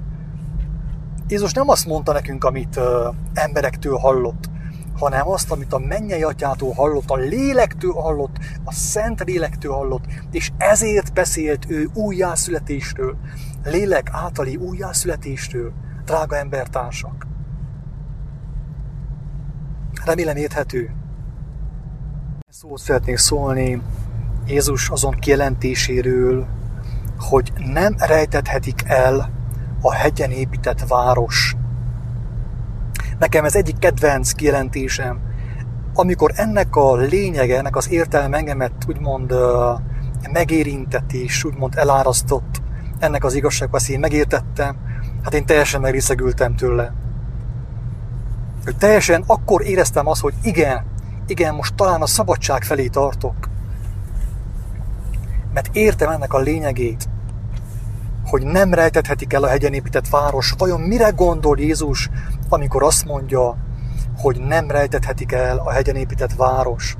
Jézus 1.27 1.51
nem 1.51 1.69
azt 1.69 1.85
mondta 1.85 2.13
nekünk, 2.13 2.43
amit 2.43 2.77
ö, 2.77 3.09
emberektől 3.33 3.97
hallott, 3.97 4.49
hanem 4.97 5.27
azt, 5.27 5.51
amit 5.51 5.73
a 5.73 5.77
mennyei 5.77 6.23
atyától 6.23 6.73
hallott, 6.73 7.09
a 7.09 7.15
lélektől 7.15 7.93
hallott, 7.93 8.35
a 8.63 8.71
szent 8.71 9.23
lélektől 9.23 9.73
hallott, 9.73 10.05
és 10.31 10.51
ezért 10.57 11.13
beszélt 11.13 11.65
ő 11.69 11.89
újjászületésről, 11.93 13.17
lélek 13.63 14.09
általi 14.11 14.55
újjászületésről, 14.55 15.73
drága 16.05 16.37
embertársak. 16.37 17.24
Remélem 20.05 20.35
érthető. 20.35 20.91
Szót 22.49 22.79
szeretnék 22.79 23.17
szólni 23.17 23.81
Jézus 24.47 24.89
azon 24.89 25.11
kijelentéséről, 25.11 26.47
hogy 27.17 27.53
nem 27.73 27.95
rejtethetik 27.97 28.83
el 28.85 29.29
a 29.81 29.93
hegyen 29.93 30.31
épített 30.31 30.87
város. 30.87 31.55
Nekem 33.19 33.45
ez 33.45 33.55
egyik 33.55 33.79
kedvenc 33.79 34.31
kijelentésem, 34.31 35.19
amikor 35.93 36.31
ennek 36.35 36.75
a 36.75 36.95
lényege, 36.95 37.57
ennek 37.57 37.75
az 37.75 37.91
értelme 37.91 38.37
engemet 38.37 38.85
úgymond 38.87 39.33
megérintett 40.31 41.11
és 41.11 41.43
úgymond 41.43 41.75
elárasztott, 41.75 42.61
ennek 42.99 43.23
az 43.23 43.33
igazságban 43.33 43.81
én 43.89 43.99
megértettem, 43.99 44.77
hát 45.23 45.33
én 45.33 45.45
teljesen 45.45 45.81
megriszegültem 45.81 46.55
tőle. 46.55 47.04
Hogy 48.65 48.77
teljesen 48.77 49.23
akkor 49.27 49.65
éreztem 49.65 50.07
azt, 50.07 50.21
hogy 50.21 50.33
igen, 50.41 50.85
igen, 51.27 51.55
most 51.55 51.75
talán 51.75 52.01
a 52.01 52.05
szabadság 52.05 52.63
felé 52.63 52.87
tartok. 52.87 53.49
Mert 55.53 55.75
értem 55.75 56.09
ennek 56.09 56.33
a 56.33 56.39
lényegét, 56.39 57.09
hogy 58.25 58.43
nem 58.43 58.73
rejtethetik 58.73 59.33
el 59.33 59.43
a 59.43 59.47
hegyen 59.47 59.73
épített 59.73 60.07
város. 60.07 60.53
Vajon 60.57 60.81
mire 60.81 61.09
gondol 61.09 61.59
Jézus, 61.59 62.09
amikor 62.49 62.83
azt 62.83 63.05
mondja, 63.05 63.57
hogy 64.17 64.39
nem 64.39 64.71
rejtethetik 64.71 65.31
el 65.31 65.57
a 65.57 65.71
hegyen 65.71 65.95
épített 65.95 66.33
város? 66.33 66.97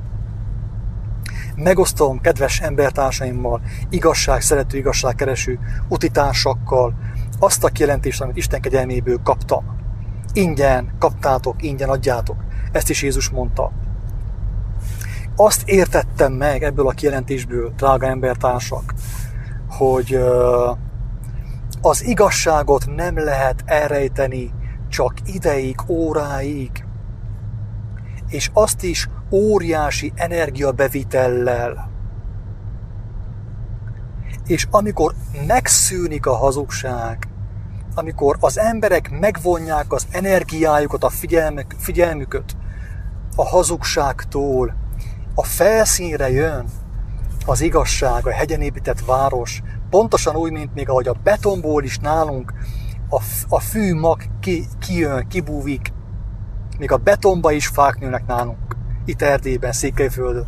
Megosztom 1.56 2.20
kedves 2.20 2.60
embertársaimmal, 2.60 3.60
igazság, 3.90 4.40
szerető, 4.40 4.76
igazságkereső 4.76 5.58
utitársakkal 5.88 6.94
azt 7.38 7.64
a 7.64 7.68
kijelentést, 7.68 8.20
amit 8.20 8.36
Isten 8.36 8.60
kegyelméből 8.60 9.20
kaptam. 9.22 9.75
Ingyen 10.36 10.94
kaptátok, 10.98 11.62
ingyen 11.62 11.88
adjátok. 11.88 12.36
Ezt 12.72 12.90
is 12.90 13.02
Jézus 13.02 13.28
mondta. 13.28 13.72
Azt 15.36 15.68
értettem 15.68 16.32
meg 16.32 16.62
ebből 16.62 16.86
a 16.88 16.90
kijelentésből, 16.90 17.72
drága 17.76 18.06
embertársak, 18.06 18.94
hogy 19.68 20.18
az 21.82 22.04
igazságot 22.04 22.86
nem 22.96 23.18
lehet 23.18 23.62
elrejteni 23.64 24.52
csak 24.88 25.12
ideig, 25.24 25.76
óráig, 25.88 26.84
és 28.28 28.50
azt 28.52 28.82
is 28.82 29.08
óriási 29.30 30.12
energiabevitellel. 30.14 31.90
És 34.46 34.66
amikor 34.70 35.14
megszűnik 35.46 36.26
a 36.26 36.36
hazugság, 36.36 37.28
amikor 37.98 38.36
az 38.40 38.58
emberek 38.58 39.10
megvonják 39.10 39.92
az 39.92 40.06
energiájukat, 40.10 41.04
a 41.04 41.08
figyelmük, 41.08 41.74
figyelmüköt 41.78 42.56
a 43.36 43.48
hazugságtól, 43.48 44.74
a 45.34 45.42
felszínre 45.42 46.30
jön 46.30 46.66
az 47.46 47.60
igazság, 47.60 48.26
a 48.26 48.30
hegyen 48.30 48.60
épített 48.60 49.04
város, 49.04 49.62
pontosan 49.90 50.36
úgy, 50.36 50.52
mint 50.52 50.74
még 50.74 50.88
ahogy 50.88 51.08
a 51.08 51.16
betonból 51.22 51.84
is 51.84 51.98
nálunk 51.98 52.52
a, 53.08 53.22
a 53.48 53.60
fű 53.60 54.00
ki, 54.40 54.66
kijön, 54.78 55.28
kibúvik, 55.28 55.92
még 56.78 56.92
a 56.92 56.96
betonba 56.96 57.52
is 57.52 57.66
fák 57.66 57.98
nőnek 57.98 58.26
nálunk, 58.26 58.76
itt 59.04 59.22
Erdélyben, 59.22 59.72
Székelyföldön, 59.72 60.46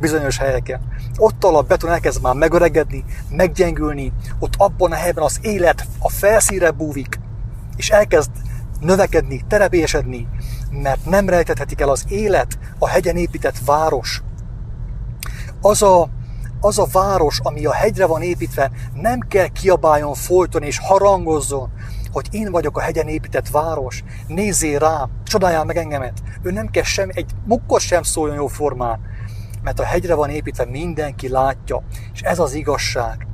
bizonyos 0.00 0.38
helyeken. 0.38 0.80
Ott 1.16 1.44
a 1.44 1.62
beton 1.62 1.90
elkezd 1.90 2.22
már 2.22 2.34
megöregedni, 2.34 3.04
meggyengülni, 3.30 4.12
ott 4.38 4.54
abban 4.56 4.92
a 4.92 4.94
helyben 4.94 5.24
az 5.24 5.38
élet 5.42 5.86
a 5.98 6.08
felszínre 6.08 6.70
búvik, 6.70 7.20
és 7.76 7.90
elkezd 7.90 8.30
növekedni, 8.80 9.44
terepésedni, 9.48 10.28
mert 10.70 11.04
nem 11.04 11.28
rejtethetik 11.28 11.80
el 11.80 11.88
az 11.88 12.04
élet 12.08 12.58
a 12.78 12.88
hegyen 12.88 13.16
épített 13.16 13.58
város. 13.64 14.22
Az 15.60 15.82
a, 15.82 16.08
az 16.60 16.78
a 16.78 16.86
város, 16.92 17.40
ami 17.42 17.64
a 17.64 17.72
hegyre 17.72 18.06
van 18.06 18.22
építve, 18.22 18.70
nem 18.94 19.18
kell 19.20 19.46
kiabáljon 19.46 20.14
folyton 20.14 20.62
és 20.62 20.78
harangozzon, 20.78 21.70
hogy 22.12 22.28
én 22.30 22.50
vagyok 22.50 22.76
a 22.76 22.80
hegyen 22.80 23.08
épített 23.08 23.48
város, 23.48 24.04
nézzél 24.26 24.78
rá, 24.78 25.08
csodáljál 25.24 25.64
meg 25.64 25.76
engemet. 25.76 26.22
Ő 26.42 26.50
nem 26.50 26.66
kell 26.66 26.82
sem, 26.82 27.08
egy 27.12 27.30
mukkot 27.44 27.80
sem 27.80 28.02
szóljon 28.02 28.36
jó 28.36 28.46
formán, 28.46 29.00
mert 29.66 29.80
a 29.80 29.84
hegyre 29.84 30.14
van 30.14 30.30
építve, 30.30 30.64
mindenki 30.64 31.28
látja, 31.28 31.82
és 32.12 32.20
ez 32.20 32.38
az 32.38 32.54
igazság 32.54 33.26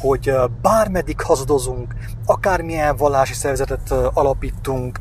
hogy 0.00 0.32
bármeddig 0.62 1.20
hazudozunk, 1.20 1.94
akármilyen 2.26 2.96
vallási 2.96 3.34
szervezetet 3.34 3.90
alapítunk, 3.90 4.98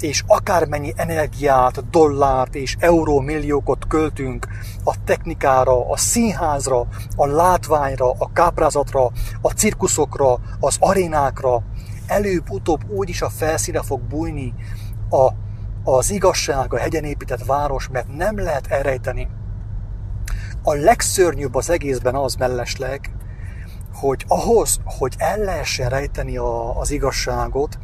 és 0.00 0.24
akármennyi 0.26 0.92
energiát, 0.96 1.90
dollárt 1.90 2.54
és 2.54 2.76
eurómilliókat 2.78 3.86
költünk 3.88 4.46
a 4.84 4.94
technikára, 5.04 5.90
a 5.90 5.96
színházra, 5.96 6.86
a 7.16 7.26
látványra, 7.26 8.10
a 8.10 8.32
káprázatra, 8.32 9.10
a 9.40 9.50
cirkuszokra, 9.50 10.38
az 10.60 10.76
arénákra, 10.80 11.62
előbb-utóbb 12.06 12.90
úgyis 12.90 13.22
a 13.22 13.28
felszíne 13.28 13.82
fog 13.82 14.00
bújni 14.00 14.54
a, 15.10 15.30
az 15.90 16.10
igazság, 16.10 16.74
a 16.74 16.78
hegyen 16.78 17.04
épített 17.04 17.44
város, 17.44 17.88
mert 17.88 18.16
nem 18.16 18.38
lehet 18.38 18.66
elrejteni. 18.66 19.28
A 20.70 20.74
legszörnyűbb 20.74 21.54
az 21.54 21.70
egészben 21.70 22.14
az 22.14 22.34
mellesleg, 22.34 23.10
hogy 23.94 24.24
ahhoz, 24.28 24.80
hogy 24.84 25.14
el 25.18 25.38
lehessen 25.38 25.88
rejteni 25.88 26.36
a, 26.36 26.78
az 26.78 26.90
igazságot, 26.90 27.78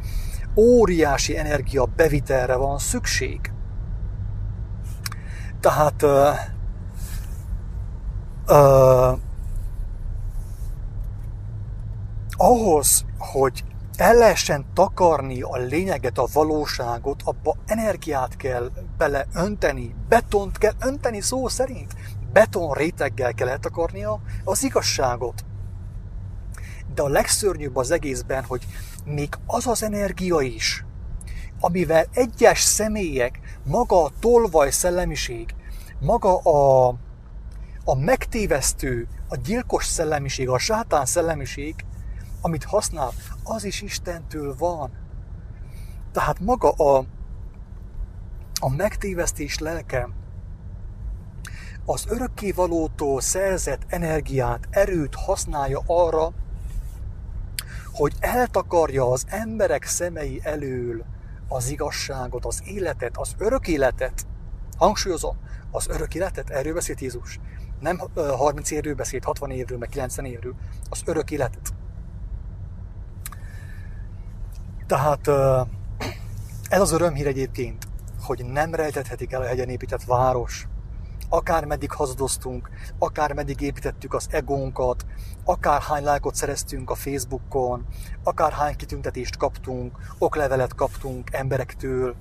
óriási 0.55 1.37
energia 1.37 1.85
bevitelre 1.85 2.55
van 2.55 2.77
szükség. 2.77 3.51
Tehát 5.59 6.03
uh, 6.03 6.33
uh, 8.47 9.19
ahhoz, 12.37 13.05
hogy 13.17 13.63
el 13.97 14.15
lehessen 14.15 14.65
takarni 14.73 15.41
a 15.41 15.57
lényeget, 15.57 16.17
a 16.17 16.27
valóságot, 16.33 17.21
abba 17.25 17.55
energiát 17.65 18.35
kell 18.35 18.71
bele 18.97 19.25
önteni, 19.33 19.95
betont 20.09 20.57
kell 20.57 20.73
önteni 20.79 21.21
szó 21.21 21.47
szerint. 21.47 21.93
Beton 22.37 22.73
réteggel 22.73 23.33
kell 23.33 23.47
eltakarnia 23.47 24.21
az 24.43 24.63
igazságot. 24.63 25.45
De 26.93 27.01
a 27.01 27.07
legszörnyűbb 27.07 27.75
az 27.75 27.91
egészben, 27.91 28.43
hogy 28.43 28.65
még 29.05 29.33
az 29.45 29.67
az 29.67 29.83
energia 29.83 30.39
is, 30.41 30.85
amivel 31.59 32.05
egyes 32.11 32.61
személyek, 32.61 33.39
maga 33.63 34.03
a 34.03 34.11
tolvaj 34.19 34.71
szellemiség, 34.71 35.55
maga 35.99 36.37
a, 36.37 36.87
a 37.83 37.95
megtévesztő, 37.95 39.07
a 39.27 39.35
gyilkos 39.35 39.85
szellemiség, 39.85 40.49
a 40.49 40.59
sátán 40.59 41.05
szellemiség, 41.05 41.75
amit 42.41 42.63
használ, 42.63 43.11
az 43.43 43.63
is 43.63 43.81
Istentől 43.81 44.55
van. 44.57 44.91
Tehát 46.11 46.39
maga 46.39 46.69
a, 46.69 47.05
a 48.59 48.69
megtévesztés 48.69 49.59
lelke, 49.59 50.09
az 51.89 52.05
örökkévalótól 52.09 53.21
szerzett 53.21 53.81
energiát, 53.87 54.67
erőt 54.69 55.15
használja 55.15 55.81
arra, 55.85 56.31
hogy 57.91 58.13
eltakarja 58.19 59.11
az 59.11 59.23
emberek 59.27 59.85
szemei 59.85 60.39
elől 60.43 61.03
az 61.47 61.69
igazságot, 61.69 62.45
az 62.45 62.61
életet, 62.65 63.17
az 63.17 63.35
örök 63.37 63.67
életet. 63.67 64.27
Hangsúlyozom, 64.77 65.37
az 65.71 65.87
örök 65.87 66.15
életet, 66.15 66.49
erről 66.49 66.73
beszélt 66.73 67.01
Jézus. 67.01 67.39
Nem 67.79 68.01
30 68.15 68.71
évről 68.71 68.95
beszélt, 68.95 69.23
60 69.23 69.51
évről, 69.51 69.77
meg 69.77 69.89
90 69.89 70.25
évről. 70.25 70.55
Az 70.89 71.01
örök 71.05 71.31
életet. 71.31 71.73
Tehát 74.87 75.27
ez 76.69 76.81
az 76.81 76.91
örömhír 76.91 77.27
egyébként, 77.27 77.87
hogy 78.21 78.45
nem 78.45 78.75
rejtethetik 78.75 79.31
el 79.31 79.41
a 79.41 79.45
hegyen 79.45 79.69
épített 79.69 80.03
város, 80.03 80.67
akár 81.29 81.65
meddig 81.65 81.91
hazudoztunk, 81.91 82.69
akár 82.99 83.33
meddig 83.33 83.61
építettük 83.61 84.13
az 84.13 84.27
egónkat, 84.31 85.05
akár 85.43 85.81
hány 85.81 86.03
lájkot 86.03 86.35
szereztünk 86.35 86.89
a 86.89 86.95
Facebookon, 86.95 87.85
akár 88.23 88.51
hány 88.51 88.75
kitüntetést 88.75 89.37
kaptunk, 89.37 89.97
oklevelet 90.17 90.75
kaptunk 90.75 91.33
emberektől, 91.33 92.15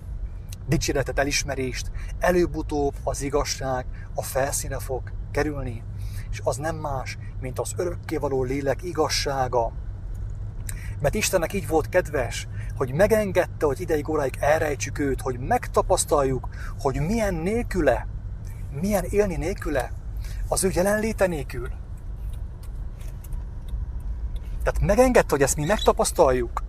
dicséretet, 0.69 1.19
elismerést, 1.19 1.91
előbb-utóbb 2.19 2.95
az 3.05 3.23
igazság 3.23 3.87
a 4.15 4.23
felszíne 4.23 4.79
fog 4.79 5.03
kerülni, 5.31 5.83
és 6.31 6.41
az 6.45 6.57
nem 6.57 6.77
más, 6.77 7.19
mint 7.41 7.59
az 7.59 7.73
örökkévaló 7.77 8.43
lélek 8.43 8.83
igazsága. 8.83 9.73
Mert 11.01 11.15
Istennek 11.15 11.53
így 11.53 11.69
volt 11.69 11.89
kedves, 11.89 12.49
hogy 12.77 12.93
megengedte, 12.93 13.67
hogy 13.67 13.81
ideig 13.81 14.09
óráig 14.09 14.37
elrejtsük 14.41 14.99
őt, 14.99 15.21
hogy 15.21 15.39
megtapasztaljuk, 15.39 16.49
hogy 16.79 17.01
milyen 17.01 17.35
nélküle, 17.35 18.07
milyen 18.81 19.05
élni 19.05 19.37
nélküle, 19.37 19.93
az 20.49 20.65
ő 20.65 20.71
jelenléte 20.75 21.27
nélkül. 21.27 21.69
Tehát 24.63 24.81
megengedte, 24.81 25.31
hogy 25.31 25.43
ezt 25.43 25.57
mi 25.57 25.65
megtapasztaljuk. 25.65 26.65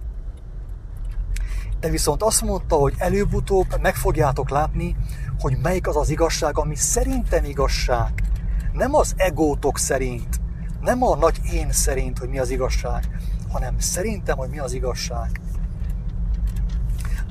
De 1.80 1.90
viszont 1.90 2.24
azt 2.24 2.42
mondta, 2.42 2.76
hogy 2.76 2.94
előbb-utóbb 2.98 3.82
meg 3.82 3.96
fogjátok 3.96 4.50
látni, 4.50 4.96
hogy 5.40 5.58
melyik 5.62 5.88
az 5.88 5.96
az 5.96 6.10
igazság, 6.10 6.58
ami 6.58 6.76
szerintem 6.76 7.44
igazság. 7.44 8.24
Nem 8.72 8.96
az 8.96 9.14
egótok 9.16 9.78
szerint, 9.78 10.40
nem 10.82 11.04
a 11.04 11.16
nagy 11.16 11.40
én 11.54 11.72
szerint, 11.72 12.20
hogy 12.20 12.30
mi 12.30 12.40
az 12.40 12.50
igazság, 12.50 13.10
hanem 13.52 13.80
szerintem, 13.80 14.38
hogy 14.38 14.50
mi 14.50 14.60
az 14.60 14.74
igazság. 14.74 15.42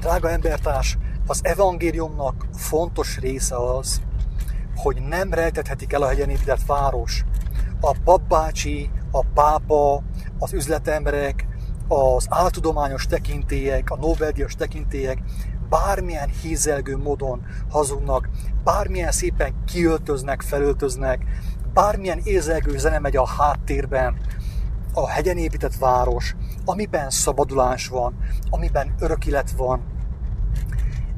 Drága 0.01 0.31
embertárs, 0.31 0.99
az 1.27 1.41
evangéliumnak 1.43 2.47
fontos 2.53 3.18
része 3.18 3.57
az, 3.57 4.01
hogy 4.77 5.03
nem 5.03 5.33
rejtethetik 5.33 5.93
el 5.93 6.03
a 6.03 6.09
hegyen 6.09 6.31
épített 6.31 6.66
város. 6.66 7.24
A 7.81 7.97
papbácsi, 8.05 8.91
a 9.11 9.24
pápa, 9.35 10.03
az 10.39 10.53
üzletemberek, 10.53 11.47
az 11.89 12.27
áltudományos 12.31 13.07
tekintélyek, 13.07 13.91
a 13.91 13.97
Nobel-díjas 13.97 14.55
tekintélyek 14.55 15.22
bármilyen 15.68 16.29
hízelgő 16.43 16.97
módon 16.97 17.47
hazudnak, 17.70 18.29
bármilyen 18.64 19.12
szépen 19.12 19.64
kiöltöznek, 19.64 20.43
felöltöznek, 20.43 21.24
bármilyen 21.72 22.20
érzelgő 22.24 22.79
zene 22.79 22.99
megy 22.99 23.16
a 23.16 23.27
háttérben, 23.27 24.16
a 24.95 25.09
hegyen 25.09 25.37
épített 25.37 25.77
város, 25.77 26.37
amiben 26.64 27.11
szabadulás 27.11 27.89
van, 27.89 28.16
amiben 28.51 28.95
örök 28.99 29.27
élet 29.27 29.51
van, 29.51 29.83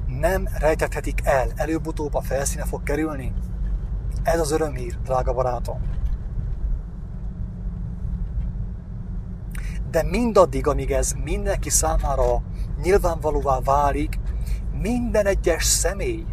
nem 0.06 0.48
rejtethetik 0.58 1.20
el, 1.24 1.48
előbb-utóbb 1.56 2.14
a 2.14 2.20
felszíne 2.20 2.64
fog 2.64 2.82
kerülni. 2.82 3.32
Ez 4.32 4.40
az 4.40 4.50
örömhír, 4.50 4.98
drága 5.04 5.32
barátom. 5.32 5.80
De 9.90 10.02
mindaddig, 10.02 10.66
amíg 10.66 10.90
ez 10.90 11.12
mindenki 11.24 11.70
számára 11.70 12.42
nyilvánvalóvá 12.82 13.60
válik, 13.60 14.20
minden 14.80 15.26
egyes 15.26 15.64
személy, 15.64 16.24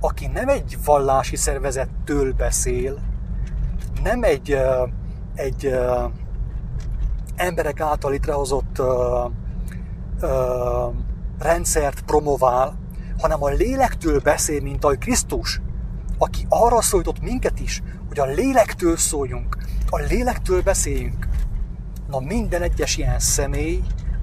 aki 0.00 0.26
nem 0.26 0.48
egy 0.48 0.78
vallási 0.84 1.36
szervezettől 1.36 2.32
beszél, 2.32 2.98
nem 4.02 4.22
egy, 4.22 4.58
egy 5.34 5.78
emberek 7.36 7.80
által 7.80 8.10
létrehozott 8.10 8.82
rendszert 11.38 12.00
promovál, 12.00 12.78
hanem 13.18 13.42
a 13.42 13.48
lélektől 13.48 14.20
beszél, 14.20 14.62
mint 14.62 14.84
ahogy 14.84 14.98
Krisztus, 14.98 15.60
aki 16.18 16.46
arra 16.48 16.82
szólított 16.82 17.20
minket 17.20 17.60
is, 17.60 17.82
hogy 18.08 18.18
a 18.18 18.24
lélektől 18.24 18.96
szóljunk, 18.96 19.56
a 19.88 19.98
lélektől 19.98 20.62
beszéljünk. 20.62 21.28
Na 22.08 22.20
minden 22.20 22.62
egyes 22.62 22.96
ilyen 22.96 23.18
személy 23.18 23.82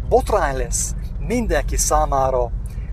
botrány 0.09 0.57
lesz 0.57 0.95
mindenki 1.19 1.77
számára, 1.77 2.51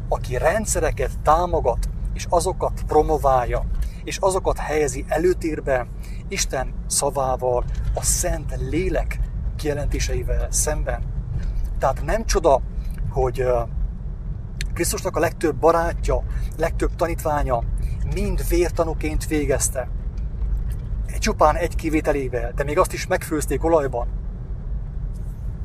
aki 0.09 0.37
rendszereket 0.37 1.19
támogat, 1.23 1.89
és 2.13 2.27
azokat 2.29 2.83
promoválja, 2.87 3.65
és 4.05 4.17
azokat 4.17 4.59
helyezi 4.59 5.05
előtérbe 5.09 5.87
Isten 6.29 6.75
szavával, 6.87 7.65
a 7.95 8.03
szent 8.03 8.55
lélek 8.71 9.21
kijelentéseivel 9.57 10.47
szemben. 10.51 11.03
Tehát 11.79 12.03
nem 12.05 12.25
csoda, 12.25 12.61
hogy 13.11 13.45
Krisztusnak 14.75 15.17
a 15.17 15.21
legtöbb 15.21 15.57
barátja, 15.57 16.23
legtöbb 16.57 16.95
tanítványa 16.97 17.63
mind 18.15 18.49
vértanúként 18.49 19.27
végezte. 19.27 19.89
Csupán 21.19 21.57
egy 21.57 21.75
kivételével, 21.75 22.53
de 22.53 22.65
még 22.65 22.79
azt 22.79 22.93
is 22.93 23.07
megfőzték 23.07 23.65
olajban. 23.65 24.09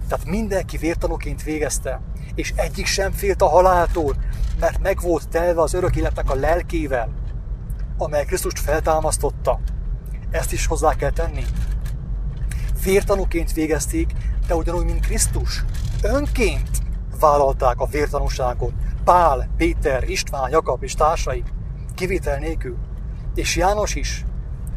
Tehát 0.07 0.25
mindenki 0.25 0.77
vértanúként 0.77 1.43
végezte, 1.43 2.01
és 2.35 2.53
egyik 2.55 2.85
sem 2.85 3.11
félt 3.11 3.41
a 3.41 3.47
haláltól, 3.47 4.15
mert 4.59 4.81
meg 4.81 5.01
volt 5.01 5.29
telve 5.29 5.61
az 5.61 5.73
örök 5.73 5.95
életnek 5.95 6.29
a 6.29 6.35
lelkével, 6.35 7.09
amely 7.97 8.25
Krisztust 8.25 8.59
feltámasztotta. 8.59 9.59
Ezt 10.31 10.51
is 10.51 10.65
hozzá 10.65 10.95
kell 10.95 11.11
tenni. 11.11 11.43
Vértanúként 12.83 13.53
végezték, 13.53 14.11
de 14.47 14.55
ugyanúgy, 14.55 14.85
mint 14.85 15.05
Krisztus, 15.05 15.63
önként 16.01 16.69
vállalták 17.19 17.79
a 17.79 17.85
vértanúságot, 17.85 18.73
Pál, 19.03 19.49
Péter, 19.57 20.09
István, 20.09 20.49
Jakab 20.49 20.83
és 20.83 20.93
társai, 20.93 21.43
kivétel 21.95 22.39
nélkül. 22.39 22.77
És 23.35 23.55
János 23.55 23.95
is 23.95 24.25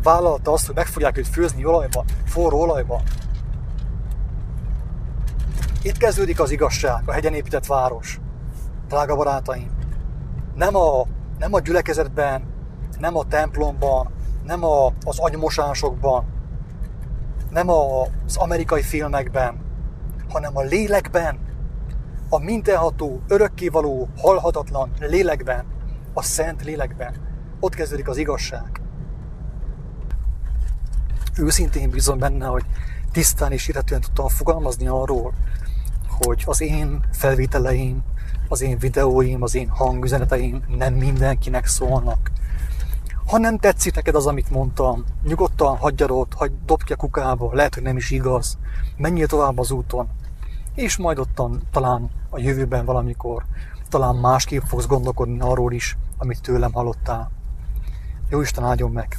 vállalta 0.02 0.52
azt, 0.52 0.66
hogy 0.66 0.74
meg 0.74 0.86
fogják 0.86 1.18
őt 1.18 1.28
főzni 1.28 1.64
olajba, 1.64 2.04
forró 2.24 2.60
olajba. 2.60 3.02
Itt 5.82 5.96
kezdődik 5.96 6.40
az 6.40 6.50
igazság, 6.50 7.02
a 7.06 7.12
hegyen 7.12 7.34
épített 7.34 7.66
város. 7.66 8.20
Drága 8.88 9.16
barátaim, 9.16 9.70
nem 10.54 10.76
a, 10.76 11.06
nem 11.38 11.54
a 11.54 11.60
gyülekezetben, 11.60 12.42
nem 12.98 13.16
a 13.16 13.24
templomban, 13.24 14.10
nem 14.44 14.64
a, 14.64 14.86
az 15.04 15.18
agymosásokban, 15.18 16.24
nem 17.50 17.70
a, 17.70 18.02
az 18.02 18.36
amerikai 18.36 18.82
filmekben, 18.82 19.60
hanem 20.28 20.56
a 20.56 20.62
lélekben, 20.62 21.38
a 22.28 22.38
mindenható, 22.38 23.20
örökkévaló, 23.28 24.08
halhatatlan 24.16 24.90
lélekben, 25.00 25.64
a 26.18 26.22
szent 26.22 26.64
lélekben. 26.64 27.14
Ott 27.60 27.74
kezdődik 27.74 28.08
az 28.08 28.16
igazság. 28.16 28.80
Őszintén 31.36 31.90
bizony 31.90 32.18
benne, 32.18 32.46
hogy 32.46 32.64
tisztán 33.12 33.52
és 33.52 33.68
érhetően 33.68 34.00
tudtam 34.00 34.28
fogalmazni 34.28 34.86
arról, 34.86 35.32
hogy 36.08 36.42
az 36.46 36.60
én 36.60 37.00
felvételeim, 37.12 38.02
az 38.48 38.60
én 38.60 38.78
videóim, 38.78 39.42
az 39.42 39.54
én 39.54 39.68
hangüzeneteim 39.68 40.62
nem 40.68 40.94
mindenkinek 40.94 41.66
szólnak. 41.66 42.30
Ha 43.26 43.38
nem 43.38 43.58
tetszik 43.58 43.94
neked 43.94 44.14
az, 44.14 44.26
amit 44.26 44.50
mondtam, 44.50 45.04
nyugodtan 45.22 45.76
hagyjad 45.76 46.10
ott, 46.10 46.34
hagy, 46.34 46.52
dobd 46.64 46.82
ki 46.82 46.92
a 46.92 46.96
kukába, 46.96 47.54
lehet, 47.54 47.74
hogy 47.74 47.82
nem 47.82 47.96
is 47.96 48.10
igaz. 48.10 48.58
Menjél 48.96 49.26
tovább 49.26 49.58
az 49.58 49.70
úton, 49.70 50.08
és 50.74 50.96
majd 50.96 51.18
ottan 51.18 51.62
talán 51.70 52.10
a 52.30 52.38
jövőben 52.38 52.84
valamikor, 52.84 53.44
talán 53.88 54.16
másképp 54.16 54.62
fogsz 54.62 54.86
gondolkodni 54.86 55.40
arról 55.40 55.72
is, 55.72 55.96
amit 56.18 56.42
tőlem 56.42 56.72
hallottál. 56.72 57.30
Jó 58.30 58.40
Isten 58.40 58.64
áldjon 58.64 58.90
meg! 58.90 59.16